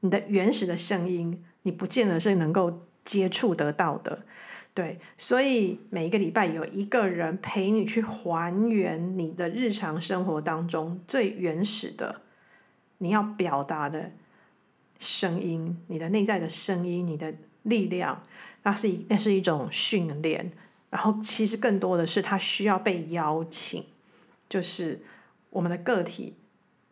[0.00, 4.20] 你的原始的声音，你不见得是能够接触得到的。
[4.76, 12.20] 对，所以每一个礼拜有一个人陪你去还原你的日常生活当中最原始的
[12.98, 14.12] 你要表达的
[14.98, 18.22] 声音，你的内在的声音，你的力量，
[18.64, 20.52] 那是一那是一种训练。
[20.90, 23.82] 然后其实更多的是他需要被邀请，
[24.46, 25.00] 就是
[25.48, 26.34] 我们的个体，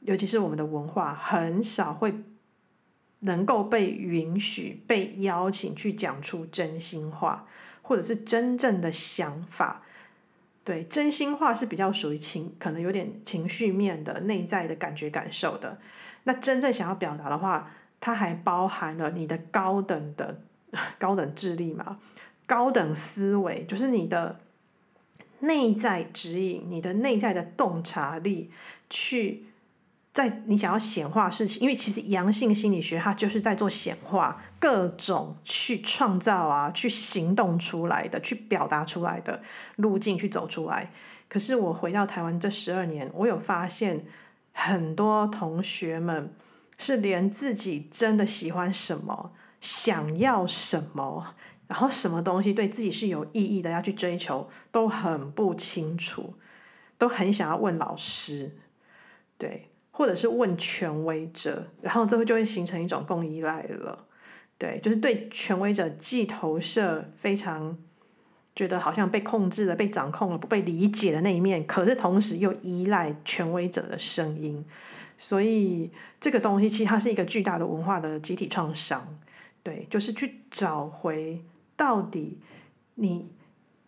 [0.00, 2.14] 尤其是我们的文化，很少会
[3.20, 7.46] 能够被允许被邀请去讲出真心话。
[7.84, 9.82] 或者是真正的想法，
[10.64, 15.78] 对，真心话是比较属于情，可能有点情绪面的内在的感觉感受的。
[16.24, 17.70] 那真正想要表达的话，
[18.00, 20.40] 它还包含了你的高等的
[20.98, 21.98] 高等智力嘛，
[22.46, 24.40] 高等思维，就是你的
[25.40, 28.50] 内在指引，你的内在的洞察力
[28.88, 29.44] 去。
[30.14, 39.42] 在你想要显化事情，因为其实阳性心理学它就是在做显化，各种去创造啊，去行动出来的，去表达出来的
[39.74, 40.92] 路径去走出来。
[41.28, 44.06] 可是我回到台湾这十二年，我有发现
[44.52, 46.32] 很多同学们
[46.78, 51.34] 是连自己真的喜欢什么、想要什么，
[51.66, 56.34] 然后什么东西对自己是有意义的要去追求，都很不清楚，
[56.96, 58.56] 都很想要问老师，
[59.36, 59.70] 对。
[59.96, 64.04] 或者是问权威者，然后最后就会形成一种共依赖了，
[64.58, 67.78] 对，就是对权威者既投射非常
[68.56, 74.64] 觉得好像被控制了、被掌控了、不被理解的那一面，可是同时又依赖权威者的声音，
[75.16, 79.16] 所以这个东西其实它是一个巨大的文化的集体创伤，
[79.62, 81.40] 对，就是去找回
[81.76, 82.40] 到底
[82.96, 83.30] 你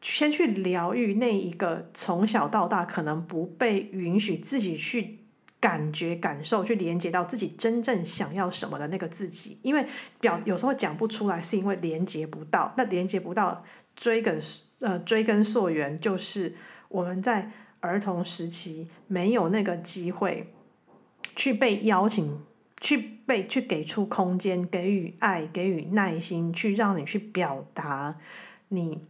[0.01, 5.19] 先去疗愈那一个从小到大可能不被允许自己去。
[5.59, 9.87] 感觉、感受，去连接到自己真正想要什么的那个自己，因为
[10.21, 12.73] 表有时候讲不出来，是因为连接不到。
[12.77, 13.65] 那连接不到，
[13.95, 14.41] 追根
[14.81, 16.55] 呃追根溯源，就是
[16.89, 20.53] 我们在儿童时期没有那个机会
[21.35, 22.41] 去被邀请，
[22.81, 28.17] 去被去给出空间，给予爱，给予耐心，去让你去表达
[28.69, 29.07] 你。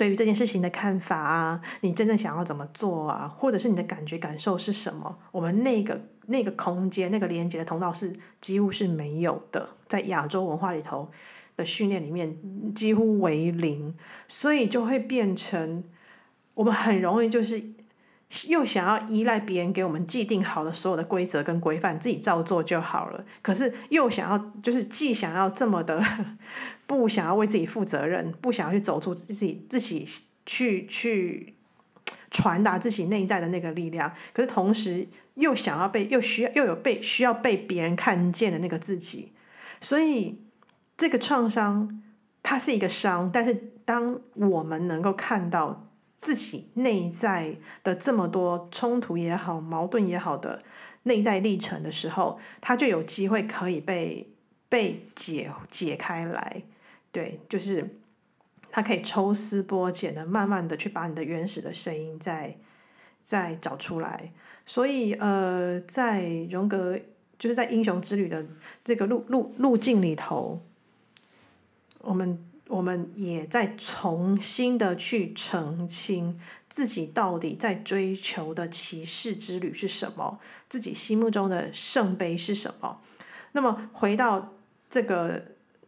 [0.00, 5.14] 对于这件事情的看法啊，你真正想要怎么做啊，或者是你的感觉感受是什么？
[5.30, 8.10] 我们那个那个空间、那个连接的通道是
[8.40, 11.10] 几乎是没有的，在亚洲文化里头
[11.54, 12.34] 的训练里面
[12.74, 13.94] 几乎为零，
[14.26, 15.84] 所以就会变成
[16.54, 17.62] 我们很容易就是
[18.48, 23.24] 又想要依赖别人给我们既定好的所有的规则跟规范，自己照做就好了。
[23.42, 26.04] 可是又想要就是既想要这么的。
[26.86, 30.04] 不想要为自己负责任，不想要去走出自己自己
[30.44, 31.54] 去去
[32.32, 39.30] 传达自己内在的那个力量，可是同时又想要被又需要又有被需要被别人看见的那个自己，
[39.80, 40.40] 所以
[40.96, 42.02] 这个创伤
[42.42, 43.54] 它是一个伤，但是
[43.84, 45.86] 当我们能够看到
[46.20, 50.62] 自己内在的这么多冲突也好、矛盾也好的
[51.04, 54.28] 内在历程的时候，他就有机会可以被
[54.68, 56.62] 被解解开来。
[57.10, 57.98] 对，就是
[58.70, 62.56] 他可以抽丝剥茧的，慢慢的去把你的原始的声音再
[63.24, 64.32] 再找出来。
[64.66, 67.00] 所以呃，在荣格
[67.38, 68.46] 就是在英雄之旅的
[68.84, 70.60] 这个路路路径里头，
[72.02, 72.38] 我们
[72.70, 83.00] 我们也在重新的去澄清自己到底在追求的骑士之旅是什么，自己心目中的圣杯是什么。
[83.52, 84.54] 那么回到
[84.88, 85.42] 这个。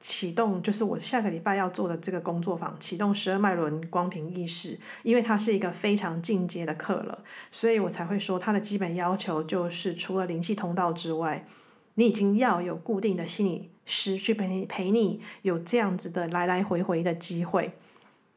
[0.04, 7.22] 启动就是我下个礼拜要做的这个工作坊，启动十二脉轮光频意识，因为它是一个非常进阶的课了，
[7.52, 11.46] 所以我才会说它的基本要求就是除了灵气通道之外，
[11.94, 17.72] 你已经要有固定的心理师去陪你陪你有这样子的来来回回的机会，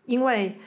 [0.05, 0.57] 因为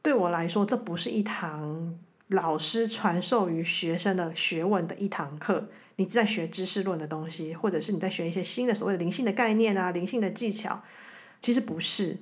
[0.00, 1.98] 对我来说，这不是一堂
[2.28, 5.68] 老师传授于学生的学问的一堂课。
[5.96, 10.82] 你在学知识论的东西，或者是你在学一些新的所谓的灵性的概念啊、灵性的技巧，
[11.40, 12.16] 其实不是。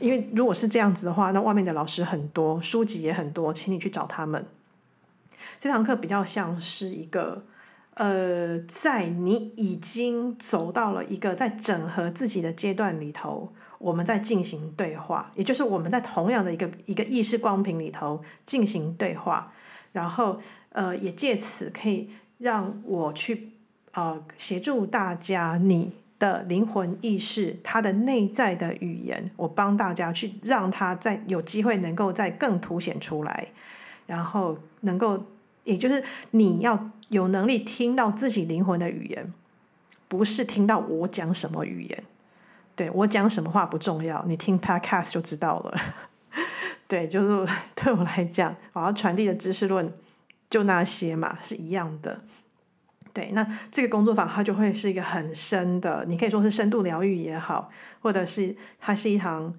[0.00, 4.44] 因为如果是这样子的话，那外面的老师很多，书籍也很多，请你去找他们。
[5.60, 7.44] 这堂课比较像是一个，
[7.94, 19.52] 呃，在你已经走到了一个在整合自己的阶段里头，我们在进行对话，也就是我们在同样的一个一个意识光屏里头进行对话，
[19.92, 20.40] 然后
[20.70, 22.10] 呃，也借此可以。
[22.38, 23.52] 让我去，
[23.92, 33.46] 呃，协助大家，你的灵魂意识，它的内在的语言，我帮大家去让它在有机会能够再更凸显出来，
[34.06, 35.24] 然后能够，
[35.62, 39.32] 也就是你要有能力听到自己灵魂的语言，
[40.08, 42.04] 不是听到我讲什么语言，
[42.74, 45.80] 对，我讲什么话不重要，你听 Podcast 就知道了，
[46.88, 49.92] 对，就是对我来讲，我要传递的知识论。
[50.50, 52.20] 就那些嘛，是一样的。
[53.12, 59.52] 对，那这个工作坊它就会是一个很深的，你可以说是深度疗愈也好，或者是它是一堂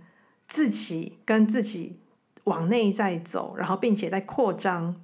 [0.47, 1.99] 自己跟自己
[2.45, 4.95] 往内在走，然后并且在扩张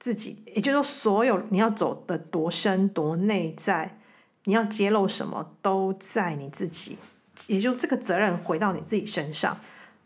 [0.00, 3.98] 自己，也就是说，所有你要走的多深多内在，
[4.44, 6.96] 你要揭露什么都在你自己，
[7.46, 9.56] 也就这个责任回到你自己身上。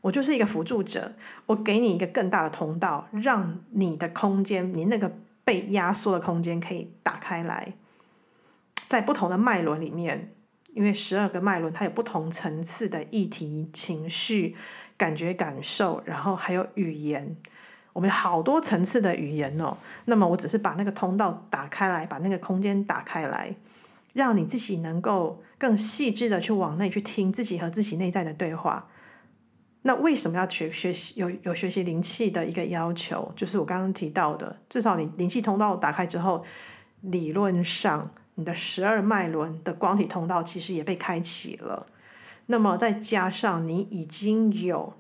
[0.01, 1.13] 我就是一个辅助者，
[1.47, 5.11] 我给你一个更大的通道，让你的空间，你那个
[5.45, 7.73] 被压缩的空间可以打开来，
[8.89, 10.35] 在不同的脉轮里面，
[10.75, 14.57] 因为十二个脉轮它有不同层次的议题、情绪、
[14.99, 17.37] 感觉、感受，然后还有语言，
[17.95, 19.75] 我们有好多层次的语言哦。
[20.05, 23.55] 那么我只是把那个通道打开来，把那个空间打开来，
[24.13, 28.89] 让你自己能够更细致的去往内去听自己和自己内在的对话。
[29.87, 33.31] 那为什么要学学习有有学习灵气的一个要求？
[33.37, 36.45] 就是我刚刚提到的，至少你灵气通道打开之后，
[37.03, 41.87] 理论上你的十二脉轮的光体通道其实也被开启了。
[42.47, 44.95] 那么再加上你已经有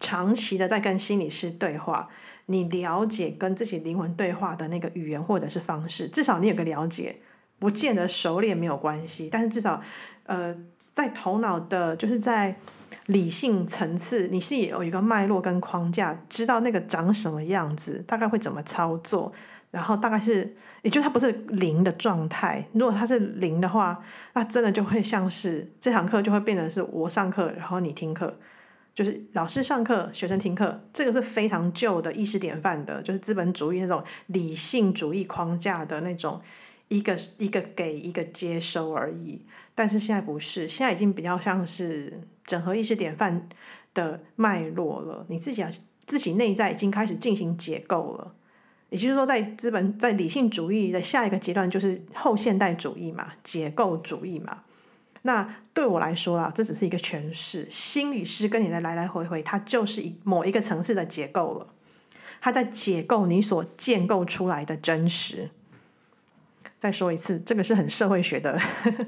[0.00, 2.08] 长期的在跟心理师对话，
[2.46, 7.16] 你了解跟自己灵魂对话的那个语言或者是方式，至少你有个了解，
[7.58, 9.82] 不见得熟练没有关系，但是至少
[10.24, 10.56] 呃
[10.94, 12.56] 在头脑的，就是在。
[13.06, 19.32] 理性层次，你是有一个脉络跟框架，知道那个长什么样子，大概会怎么操作，
[19.70, 22.64] 然后大概是，也就它不是零的状态。
[22.72, 24.02] 如果它是零的话，
[24.34, 28.36] 那真的就会像是这堂课就会变成是我上课，然后你听课，
[28.96, 30.80] 就是老师上课，学生听课。
[30.92, 36.40] 这个是非常旧的意识典范的，就是资本主义那种理性主义框架的那种
[36.88, 39.42] 一个一个给一个接收而已。
[39.76, 42.22] 但是现在不是，现在已经比较像是。
[42.46, 43.48] 整合意识典范
[43.92, 45.68] 的脉络了，你自己啊，
[46.06, 48.36] 自己内在已经开始进行解构了。
[48.88, 54.62] 也就是说，在资本在理性主义的下一个阶段，就是后现代主义嘛，解构主义嘛。
[55.26, 57.66] 那对我来说啊，这只是一个诠释。
[57.68, 61.66] 心理师跟你的来来回回，它就是一某一个层次的解构了。
[62.40, 65.50] 它在解构你所建构出来的真实。
[66.78, 68.56] 再说一次，这个是很社会学的。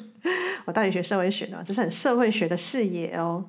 [0.67, 3.45] 我大学学社会学的，这是很社会学的视野哦。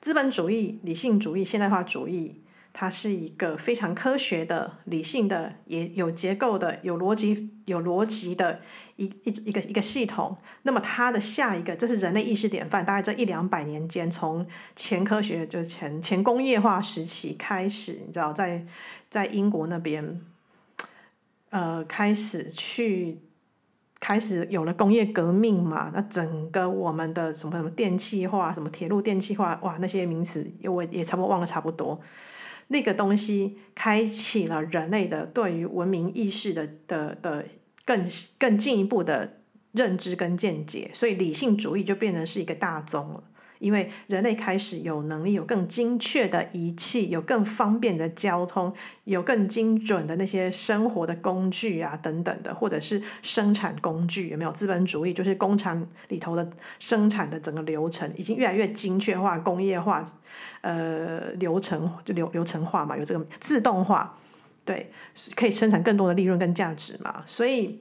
[0.00, 2.42] 资本主义、理性主义、现代化主义，
[2.72, 8.60] 它是一个非常科学的、理性的，也有结构的、有逻辑、有逻辑的
[8.96, 10.36] 一一一个一个系统。
[10.62, 18.64] 那么它的下一个，这是人类意识典范，大概这一两百年间，从前科学就是前前工业化时期开始，你知道，在
[19.10, 20.20] 在英国那边，
[21.50, 23.18] 呃，开始去。
[24.04, 32.00] 开始有了工业革命嘛，那整个我们的什么什么电气化，什么铁路电气化，哇，那些名词我也差不多忘了差不多。
[32.72, 37.44] 那个东西开启了人类的对于文明意识的的的
[37.84, 38.04] 更
[38.38, 39.40] 更进一步的
[39.72, 43.24] 认知跟见解，所以理性主义就变成是一个大宗了，
[43.62, 55.14] 因为人类开始有能力有更精确的仪器，有更方便的交通，有更精准的那些生活的工具啊等等的，或者是生产工具，有没有资本主义？
[55.14, 56.50] 就是工厂里头的
[56.80, 60.04] 生产的整个流程已经越来越精确化、工业化，
[60.62, 64.18] 呃，流程就流流程化嘛，有这个自动化，
[64.64, 64.90] 对，
[65.36, 67.80] 可以生产更多的利润跟价值嘛，所以。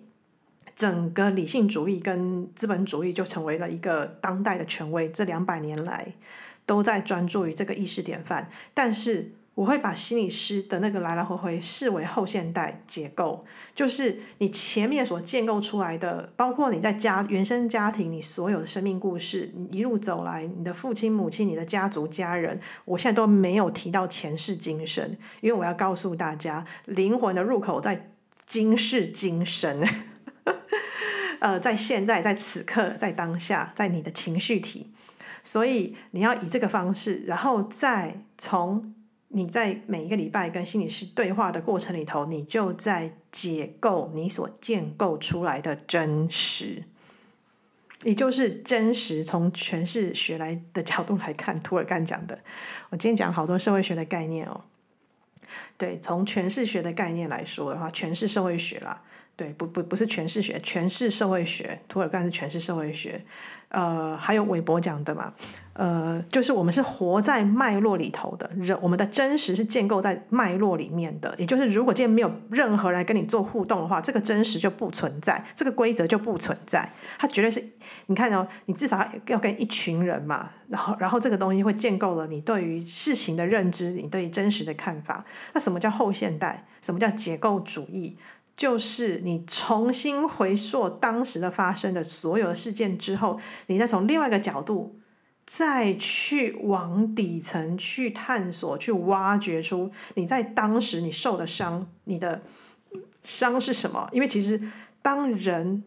[0.81, 6.11] 整个理性主义跟资本主义就成为了一个当代的权威，这两百年来
[6.65, 8.49] 都在专注于这个意识典范。
[8.73, 28.09] 但是我会把心理师的那个来来回回视为后现代结构，就是你前面所建构出来的，包括你在家原生家庭，你所有的生命故事，你一路走来，你的父亲母亲，你的家族家人，我现在都没有提到前世今生，因为我要告诉大家，灵魂的入口在
[28.47, 29.87] 今世今生。
[31.39, 34.91] 呃，在现在，在此刻，在当下，在你的情绪体，
[35.43, 38.93] 所以你要以这个方式，然后再从
[39.29, 46.83] 你在每一个礼拜跟心理师对话的过程里头，你就在解构你所建构出来的真实，
[48.03, 49.23] 也就是真实。
[49.23, 52.37] 从诠释学来的角度来看，涂尔干讲的，
[52.89, 54.61] 我今天讲好多社会学的概念哦。
[55.77, 59.01] 对，从诠释学的概念来说的话，诠释社会学啦。
[59.35, 63.19] 对，不不不是诠释学，诠释社会学，涂尔干是诠释社会学，
[63.69, 65.33] 呃，还有韦伯讲的嘛，
[65.73, 77.65] 呃，就是我们是活在脉络里头的人，我们的真实是建构在脉络里面的，也就是如果今天没有任何人跟你做互动的话，这个真实就不存在，这个规则就不存在，它绝对是，
[78.07, 86.67] 你看哦，你至少要跟一群人嘛，然后然后这个东西会建构了你对于事情的认知，你对于真实的看法，那什么叫后现代？
[86.81, 88.17] 什么叫结构主义？
[88.61, 94.99] 就是你重新回溯当时的发生的所有的事件之后，你再从另外一个角度
[95.47, 102.43] 再去往底层去探索、去挖掘出你在当时你受的伤，你的
[103.23, 104.07] 伤是什么？
[104.11, 104.61] 因为其实
[105.01, 105.83] 当人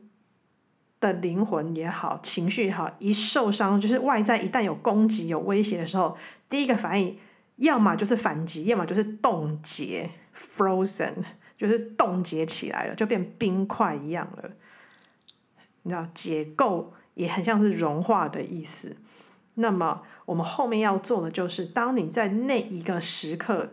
[0.99, 6.17] 的灵魂也好、情绪也好，一受伤，就是外在一旦有攻击、有威胁的时候，
[6.51, 7.17] 第一个反应
[7.59, 11.23] 要么就是反击，要么就是冻结 （frozen）。
[11.67, 14.51] 就是冻结起来了，就变冰块一样了。
[15.83, 18.99] 你知道，解构也很像是融化的意思。
[19.55, 23.73] 那么，我们后面要做的就是，当你在那一个时刻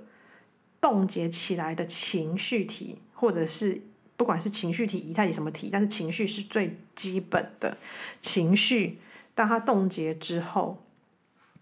[0.80, 3.82] 冻结起来的情绪体，或者是
[4.16, 7.78] 不管是情绪体、仪态体什么体，但是情绪是最基本的
[8.22, 9.02] 情绪。
[9.36, 10.82] 当它冻结之后，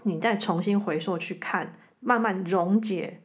[0.04, 3.22] 你再重新回溯去看，慢慢溶解。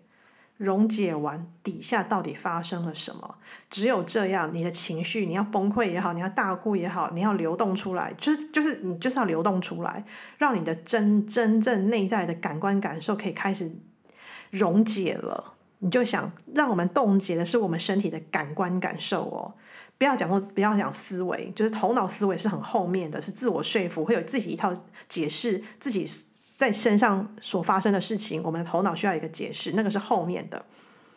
[0.57, 3.37] 溶解完底下到底发生了什么？
[3.69, 10.05] 只有这样，你的情绪，你要崩溃也好，你要大哭也好，你要流动出来，就是就是你就是要流动出来，
[10.39, 13.73] 让你的真真正内在的感官感受可以开始
[14.51, 15.55] 溶解了。
[15.81, 19.55] 你就想，让我们冻结的是我们身体的感官感受哦，
[19.99, 24.73] 不要讲过不要讲思维，就是头脑思维是很后面的，是自我说服，会有自己一套
[25.09, 26.09] 解释自己。
[26.57, 30.65] 在身上所发生的事情，我们的头脑需要一个解释，那个是后面的。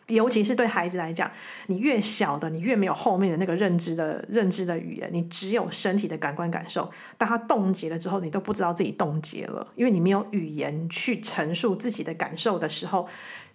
[0.08, 1.30] 尤其是对孩子来讲，
[1.66, 6.90] 你越小的，你越没有后面的那个认知的认知的语言，你只有身体的感官感受。
[7.18, 13.06] 当它冻结了之后，你都不知道自己冻结了，因为你没有语言去陈述自己的感受的时候，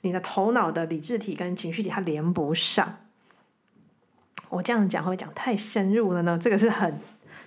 [0.02, 3.00] 你的头脑的理智体跟情绪体它连不上。
[4.50, 6.40] 我这样讲会讲太深入了呢？
[6.40, 7.00] 这个是很，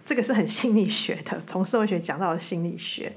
[0.05, 3.13] 这个是很心理学的，从社会学讲到了心理学。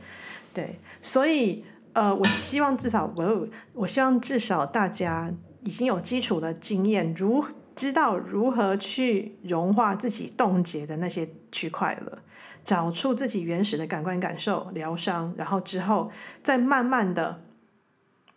[0.53, 5.31] 对，所以呃，我希望至少我，我希望至少大家
[5.63, 7.45] 已经有基础的经验，如
[7.75, 12.19] 知道如何去融化自己冻结的那些区块了，
[12.63, 16.11] 找出自己原始的感官感受，疗伤，然后之后
[16.43, 17.41] 再慢慢的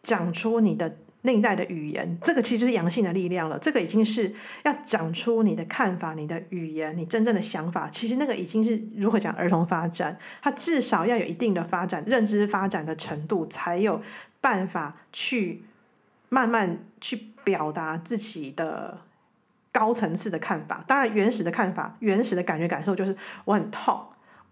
[0.02, 0.96] 讲出你的。
[1.24, 3.58] 内在的语言，这个其实是阳性的力量了。
[3.58, 7.88] 这个已经是要讲出你的看法、你的语言、你真正的想法。
[7.90, 14.02] 其实那个已经是如何讲儿童发展，他至少要有一定的发展、认知发展的程度，才有
[14.40, 15.62] 办法去
[16.28, 18.98] 慢慢去表达自己的
[19.70, 20.84] 高层次的看法。
[20.88, 24.00] 当然，原始的看法、原始的感觉感受就是我很痛。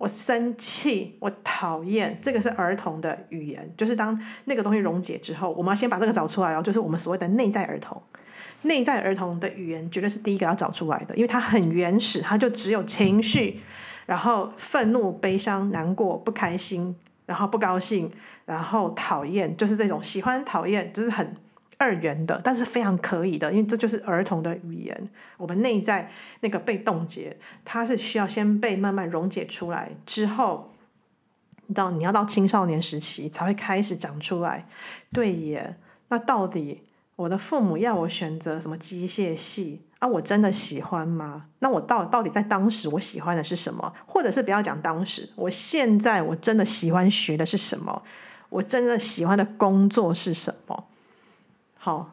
[0.00, 3.70] 我生气，我讨厌，这个是儿童的语言。
[3.76, 6.62] 就是当那个东西溶解之后，我们要先把这个找出来哦。
[6.62, 8.00] 就是我们所谓的内在儿童，
[8.62, 13.60] 内在儿童的语言绝对是第一个要找出来的，因为它很原始，它就只有情绪，
[14.06, 16.96] 然后愤怒、悲伤、难过、不开心，
[17.26, 18.10] 然后不高兴，
[18.46, 21.36] 然后讨厌，就是这种喜欢、讨厌，就是很。
[21.80, 25.08] 二元的，但是非常可以的，因为这就是儿童的语言。
[25.38, 26.10] 我们内在
[26.40, 30.74] 那个被冻结，它是需要先被慢慢溶解出来之后，
[31.66, 34.68] 你知道你要到青少年时期才会开始长出来。
[35.10, 35.76] 对耶，
[36.08, 36.82] 那到底
[37.16, 40.06] 我的父母要我选择什么机械系啊？
[40.06, 41.46] 我真的喜欢吗？
[41.60, 43.90] 那我到到底在当时我喜欢的是什么？
[44.06, 48.02] 或者是不要讲当时，我现在我真的喜欢学的是什么？
[48.50, 50.84] 我真的喜欢的工作是什么？
[51.82, 52.12] 好，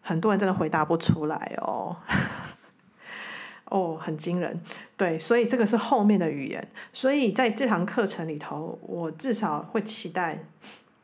[0.00, 1.96] 很多人真的回答不出来哦。
[3.66, 4.60] 哦，很惊人，
[4.96, 6.68] 对，所以这个是后面的语言。
[6.92, 10.44] 所以在这堂课程里头，我至少会期待，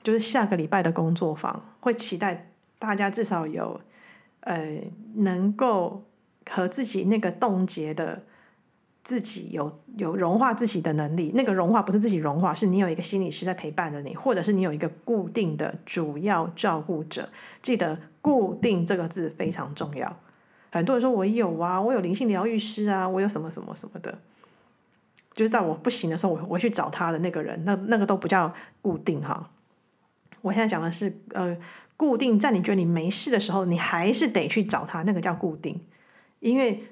[0.02, 3.80] 就是下个礼拜的工作坊，会期待大家至少有，
[4.40, 4.80] 呃，
[5.14, 6.04] 能够
[6.48, 8.22] 和自己那个冻结的
[9.08, 11.32] 自己有有融化自己的能力。
[11.34, 17.26] 那个融化不是自己融化，是你有一个心理师在陪伴着你，或者是你有一个固定的主要照顾者。
[17.62, 20.14] 记得“固定”这个字非常重要。
[20.70, 24.18] 很多人说我有啊，我有灵性疗愈师啊，我有什么什么什么的，
[25.32, 28.52] 就是在我不行的时候，我我去找他的那个人，那那个都不叫
[28.82, 29.48] 固定哈。
[30.42, 31.56] 我现在讲的是呃，
[31.96, 35.80] 固定在你觉得你没事的时候，你还是得去找他，那个叫固定，
[36.40, 36.84] 因为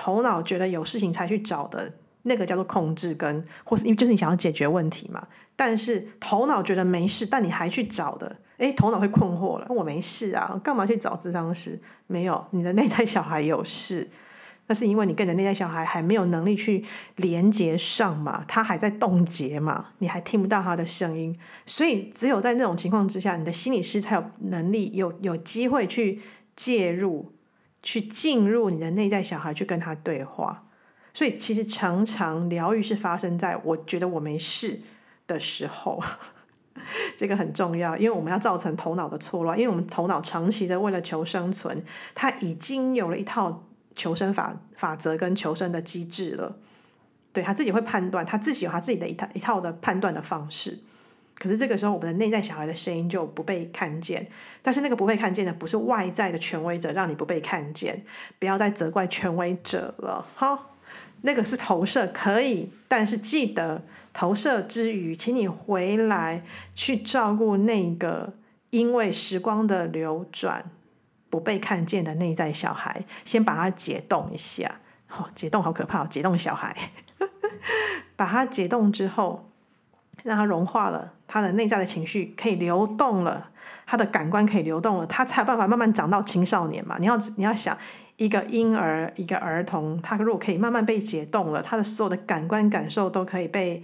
[0.00, 1.92] 头脑觉得有事情才去找的。
[2.22, 5.26] 那个叫做控制跟，或是因为就是你想要解决问题嘛，
[5.56, 11.80] 但是头脑觉得没事，但你还去找的，诶，头脑会困惑了，我没事啊，干嘛去找智商师？
[12.06, 14.06] 没有，你的内在小孩有事，
[14.66, 16.84] 那是因为你跟你的内在小孩还没有能力去
[17.16, 21.34] 连接上嘛，他还在冻结嘛，你还听不到他的声音，
[21.64, 26.20] 所以只有在那种情况之下，你的心理师才有能力有有机会去
[26.54, 27.32] 介入，
[27.82, 30.66] 去进入你的内在小孩，去跟他对话。
[31.12, 34.80] 所以，其实常常疗愈是发生在我觉得我没事
[35.26, 36.00] 的时候，
[37.18, 43.64] 这个很重要，因为我们要造成头脑的错乱，因为我们头脑长期的为了求生存，它已经有了一套
[43.96, 46.58] 求生法法则跟求生的机制了。
[47.32, 50.78] 对，他自己会判断，他自己有他自己的一套一套的判断的方式。
[51.40, 54.28] 可是这个时候，我们的内在小孩的声音就不被看见。
[54.62, 58.04] 但是那个不被看见的，不是外在的权威者让你不被看见，
[58.38, 60.66] 不要再责怪权威者了，哈。
[61.22, 63.82] 那个是投射，可以，但是记得
[64.12, 68.34] 投射之余，请你回来去照顾那个
[68.70, 70.70] 因为时光的流转
[71.28, 74.80] 不被看见的内在小孩，先把它解冻一下。
[75.10, 76.74] 哦，解冻好可怕，解冻小孩，
[78.14, 79.49] 把它解冻之后，
[80.24, 83.48] 让它融化了，他的内在的情绪可以流动了，
[83.86, 86.96] 他的感官可以流动了，他才有办法慢慢长到青少年嘛。
[86.98, 87.76] 你要你要想。
[88.16, 93.82] 一个婴儿，一个儿童，他如果可以慢慢被解冻了，他的所有的感官感受都可以被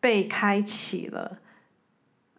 [0.00, 1.38] 被开启了，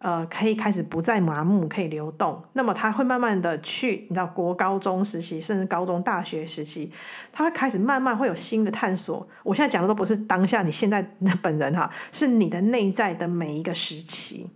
[0.00, 2.42] 呃，可以开始不再麻木，可以流动。
[2.54, 6.90] 那么他会慢慢的去，你知道，国高中时期，甚至高中大学时期，
[7.30, 9.28] 他会开始慢慢会有新的探索。
[9.42, 14.48] 我现在讲的都不是当下你现在的本人哈，是你的内在的每一个时期。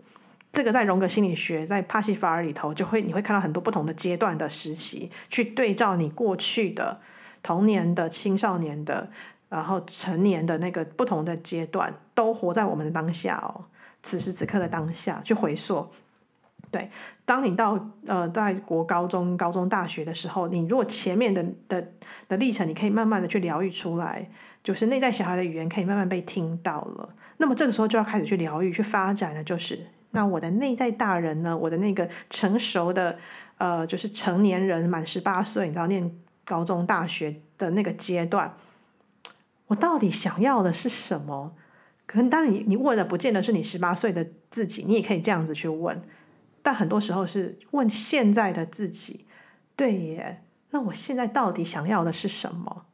[0.50, 6.98] 这个在荣格心理学，在帕西法尔里头，就会你会看到很多不同的阶段的时期，去对照你过去的
[7.42, 9.10] 童年的、青少年的，
[9.50, 13.66] 然后成年的那个不同的阶段，都活在我们的当下哦，
[14.04, 15.88] 此时此刻的当下去回溯。
[16.70, 16.90] 对，
[17.24, 21.88] 当你到呃在国高中、高中、大学的时候，你如果前面的的
[22.28, 24.28] 的历程，你可以慢慢的去疗愈出来，
[24.62, 29.86] 就是内在小孩的语言可以慢慢被听到了，那么这个时候就要开始去疗愈、去发展了，就是。
[30.10, 31.56] 那我的内在大人呢？
[31.56, 33.18] 我的那个成熟的，
[33.58, 36.08] 呃，就是成年人，满十八岁，你知道，念
[36.44, 38.54] 高中、大学的那个阶段，
[39.66, 41.52] 我到底想要的是什么？
[42.06, 46.02] 可能当你你问的不见得是你十八岁的自己，你也可以这样子去问，
[46.62, 49.24] 但很多时候是问现在的自己。
[49.76, 52.86] 对耶，那我现在到底想要的是什么？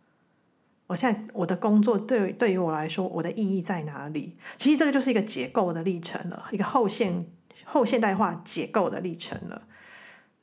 [0.86, 4.36] 我现在我的工作对对于我来说，我的意义在哪里？
[4.56, 7.26] 其实这个就是一个解构的历程了，一个后现
[7.64, 9.62] 后现代化解构的历程了。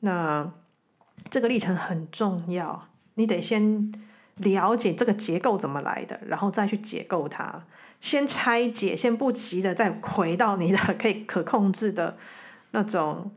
[0.00, 0.52] 那
[1.28, 3.92] 这个历程很重要，你得先
[4.36, 7.66] 了解这个结构怎么来的，然后再去解构它。
[8.00, 12.16] 先拆解，先不急的再回到你的 可以可控制的
[12.70, 13.30] 那种，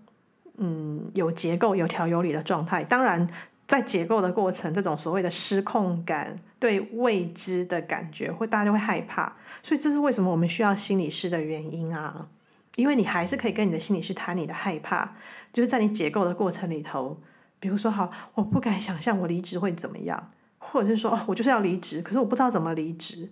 [0.57, 2.83] 嗯，有结构、有条有理的状态。
[2.83, 3.27] 当然。
[3.67, 9.33] 在解构的过程，这种所谓的失控感、对未知的感觉，会大家就会害怕。
[9.63, 12.27] 所以这是为什么我们需要心理师的原因啊！
[12.75, 15.13] 因为你还是可以跟你的心理师谈你的害怕，
[15.53, 17.17] 就是在你解构的过程里头，
[17.61, 23.29] 比如说，好，我不敢想象我离职会怎么样，或者是说，哦，我就是要离职，可是我不知道怎么离职。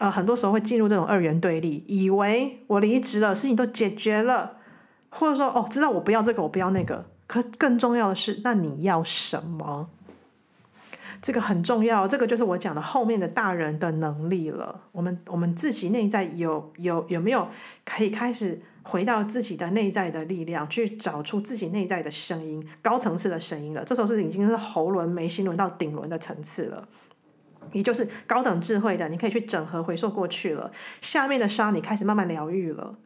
[0.00, 4.56] 呃，很多时候会进入这种二元对立，以为我离职了，事情都解决了，
[5.10, 7.04] 或者说，哦，知道我不要这个，我不要那个。
[7.26, 9.90] 可更重要的是，那你要什么？
[11.20, 14.80] 这个很重要，这个就是我讲的后面的大人的能力了。
[14.92, 17.46] 我们我们自己内在有有有没有
[17.84, 23.84] 可以开始回到自己的内在的力量，去找出自己内在的声音，高层次的声音了。
[23.84, 26.88] 这时候是已经是喉轮、眉心轮到顶轮的层次了，
[27.72, 30.70] 也就是高等智慧的，你可以去整合回溯过去了。
[31.00, 32.96] 下面的沙你开始慢慢疗愈了。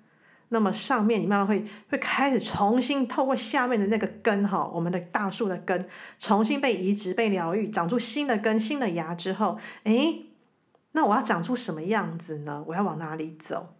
[0.50, 5.88] 那么上面你慢慢会会开始重新透过下面的那个根哈，我们的大树的根
[6.18, 10.26] 重新被移植、被疗愈，长出新的根、新的芽之后，诶，
[10.92, 12.62] 那我要长出什么样子呢？
[12.68, 13.74] 我要往哪里走？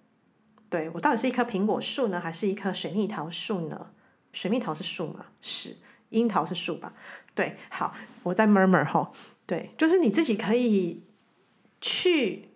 [0.69, 3.91] 对，我到底是一棵苹果树呢，还是一棵水蜜桃树呢？
[4.33, 5.27] 水蜜桃是树吗？
[5.41, 5.77] 是，
[6.09, 6.93] 樱桃是树吧？
[7.35, 9.13] 对，好，我在 murmur 哈，
[9.47, 11.03] 对，就是你自己可以
[11.81, 12.49] 去。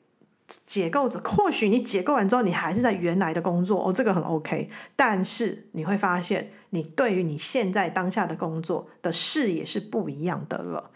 [0.67, 4.71] 解构着，或许你解构完之后，你还是在原来的工作哦，这个很 OK。
[4.97, 10.91] 但是你会发现，你对于你现在当下的工作的视野是不一样的了。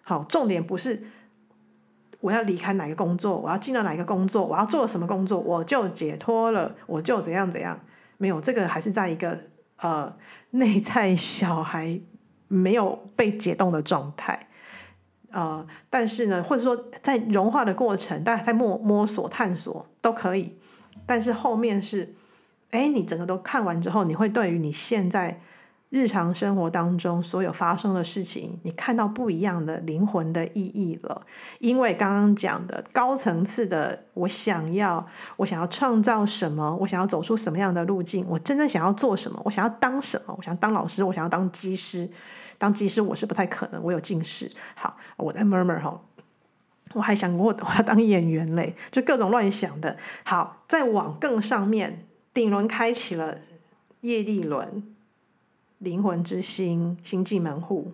[0.00, 1.02] 好，重点不是
[2.20, 7.78] 我要离开哪个工作，我要进到哪个工作，我要做什么工作，我就解脱了，我就怎样怎样。
[8.16, 9.38] 没有，这个还是在一个
[9.82, 10.10] 呃
[10.52, 12.00] 内在小孩
[12.48, 14.48] 没有被解冻的状态。
[15.36, 20.56] 呃，但是呢，或者说在融化的过程，大家在摸摸索、探索都可以。
[21.04, 22.14] 但是后面是，
[22.70, 25.38] 哎，你整个都看完之后，你会对于你现在
[25.90, 31.20] 日常生活当中所有发生的事情，你看到不一样的灵魂的意义了。
[31.58, 35.06] 因为刚刚讲的高层次的，我想要，
[35.36, 42.08] 我想要创造什么，我想要走出什么样的路径，我真正想要做什么，我想要当什么，我想当老师，我想要当机师。
[42.58, 44.50] 当技师我是不太可能，我有近视。
[44.74, 46.00] 好，我在 murmur 哈，
[46.94, 49.96] 我还想过我要当演员嘞，就各种乱想的。
[50.24, 53.38] 好，再往更上面，顶轮开启了
[54.00, 54.82] 业力轮，
[55.78, 57.92] 灵魂之星，星际门户。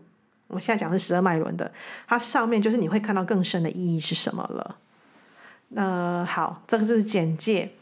[0.49, 1.73] 我现在讲的是十二脉轮的，
[2.07, 4.77] 它上面就是你会看到更深的意义是什么了。
[5.69, 7.73] 那好，这个就是简介。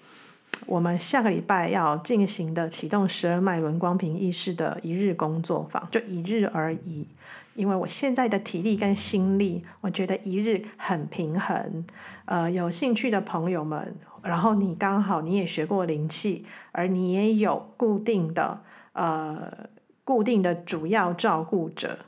[0.66, 7.06] 我们下个礼拜要进行的启动十二脉轮光屏意识的一日工作坊，就一日而已。
[7.54, 11.84] 因为我现在的体力跟心力，我觉得一日很平衡。
[12.24, 18.60] 呃，有兴趣的朋友们，然后你刚好你也学过灵气，而你也有固定的
[18.92, 19.68] 呃
[20.04, 21.98] 固定的主要照顾者，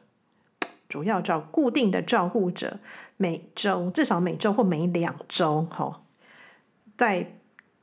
[0.89, 2.79] 主要照固定的照顾者，
[3.17, 6.03] 每周至少每周或每两周，哈、
[6.97, 7.33] 在。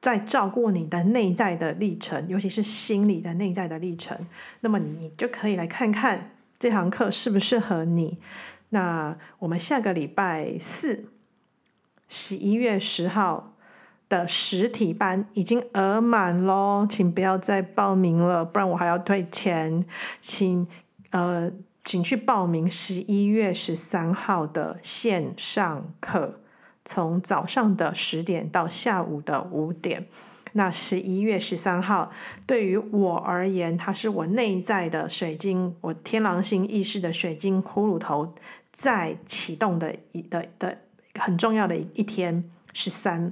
[0.02, 4.18] 在照顾你的内在的历程，尤其是心理的内在的历程，
[4.62, 8.18] 那么你就可以来看看这堂课适不适合你。
[8.70, 11.06] 那我们下个礼拜四，
[12.08, 13.56] 十一月十号
[14.08, 19.86] 的实体班已经额满喽，请不要再报名了，不然我还要退钱。
[20.22, 20.68] 请
[21.12, 21.52] 呃，
[21.84, 26.39] 请去报名十一月十三号的线上课。
[26.92, 30.08] 从早上的十点到下午的五点，
[30.54, 32.12] 那十一月十三号
[32.48, 38.34] 对于我而言，它是我内在的水晶，我天狼星意识的水晶骷髅头
[38.74, 40.76] 在启动的一的的
[41.14, 43.32] 很重要的一天，十三，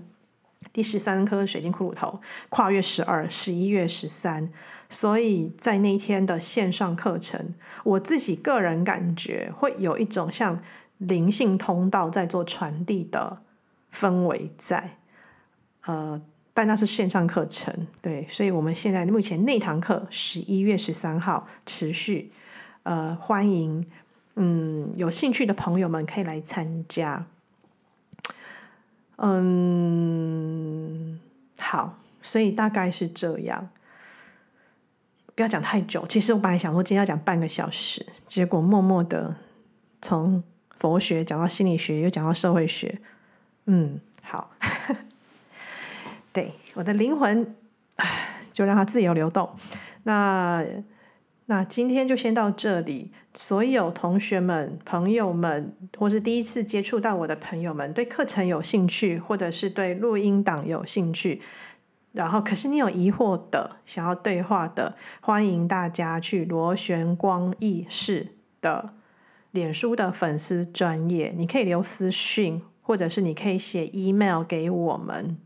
[0.72, 4.47] 第十三颗水晶骷髅头跨越十二，十一月十三，
[4.88, 10.62] 所以在那一天的线上课程，我自己个人感觉会有一种像
[10.99, 13.41] 灵性通道在做传递的。
[14.00, 14.98] 氛围在，
[15.86, 16.22] 呃，
[16.54, 22.32] 但那是线上课程，对，所以我们现在目前那堂课十一月十三号持续，
[22.84, 23.84] 呃，欢迎，
[24.36, 27.26] 嗯，有兴趣的朋友们可以来参加，
[29.16, 30.39] 嗯，
[31.58, 33.68] 好，所以大概是这样，
[35.34, 36.06] 不要讲太久。
[36.08, 39.36] 其实我本来想说今天要讲半个小时，结果默默的
[40.04, 40.43] 从
[40.78, 43.02] 佛学讲到心理学，又讲到社会学。
[43.68, 44.51] 嗯，好，
[46.34, 47.55] 对，我的灵魂，
[48.51, 49.49] 就让它自由流动。
[50.03, 50.65] 那
[51.45, 53.11] 那今天就先到这里。
[53.34, 61.39] 所有同学们、朋友们，或是第一次接触到我的朋友们，对课程有兴趣，或者是对录音档有兴趣，
[62.13, 68.26] 然后可是你有疑惑的，想要对话的，欢迎大家去螺旋光意识
[68.59, 68.89] 的
[69.51, 72.59] 脸书的粉丝专业，你可以留私讯。
[72.88, 75.38] 或者是你可以写 email 给我们，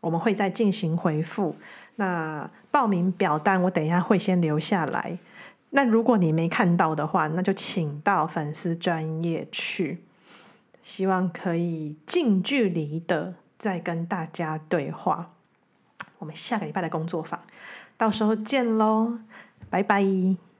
[0.00, 1.56] 我们会再进行回复。
[1.96, 5.18] 那报名表单我等一下会先留下来。
[5.70, 10.04] 那如果你没看到的话，那就请到粉丝专页去。
[10.84, 15.32] 希望可以近距离的再跟大家对话。
[16.18, 17.40] 我们下个礼拜的工作坊，
[17.96, 19.18] 到时候见喽，
[19.68, 20.51] 拜拜。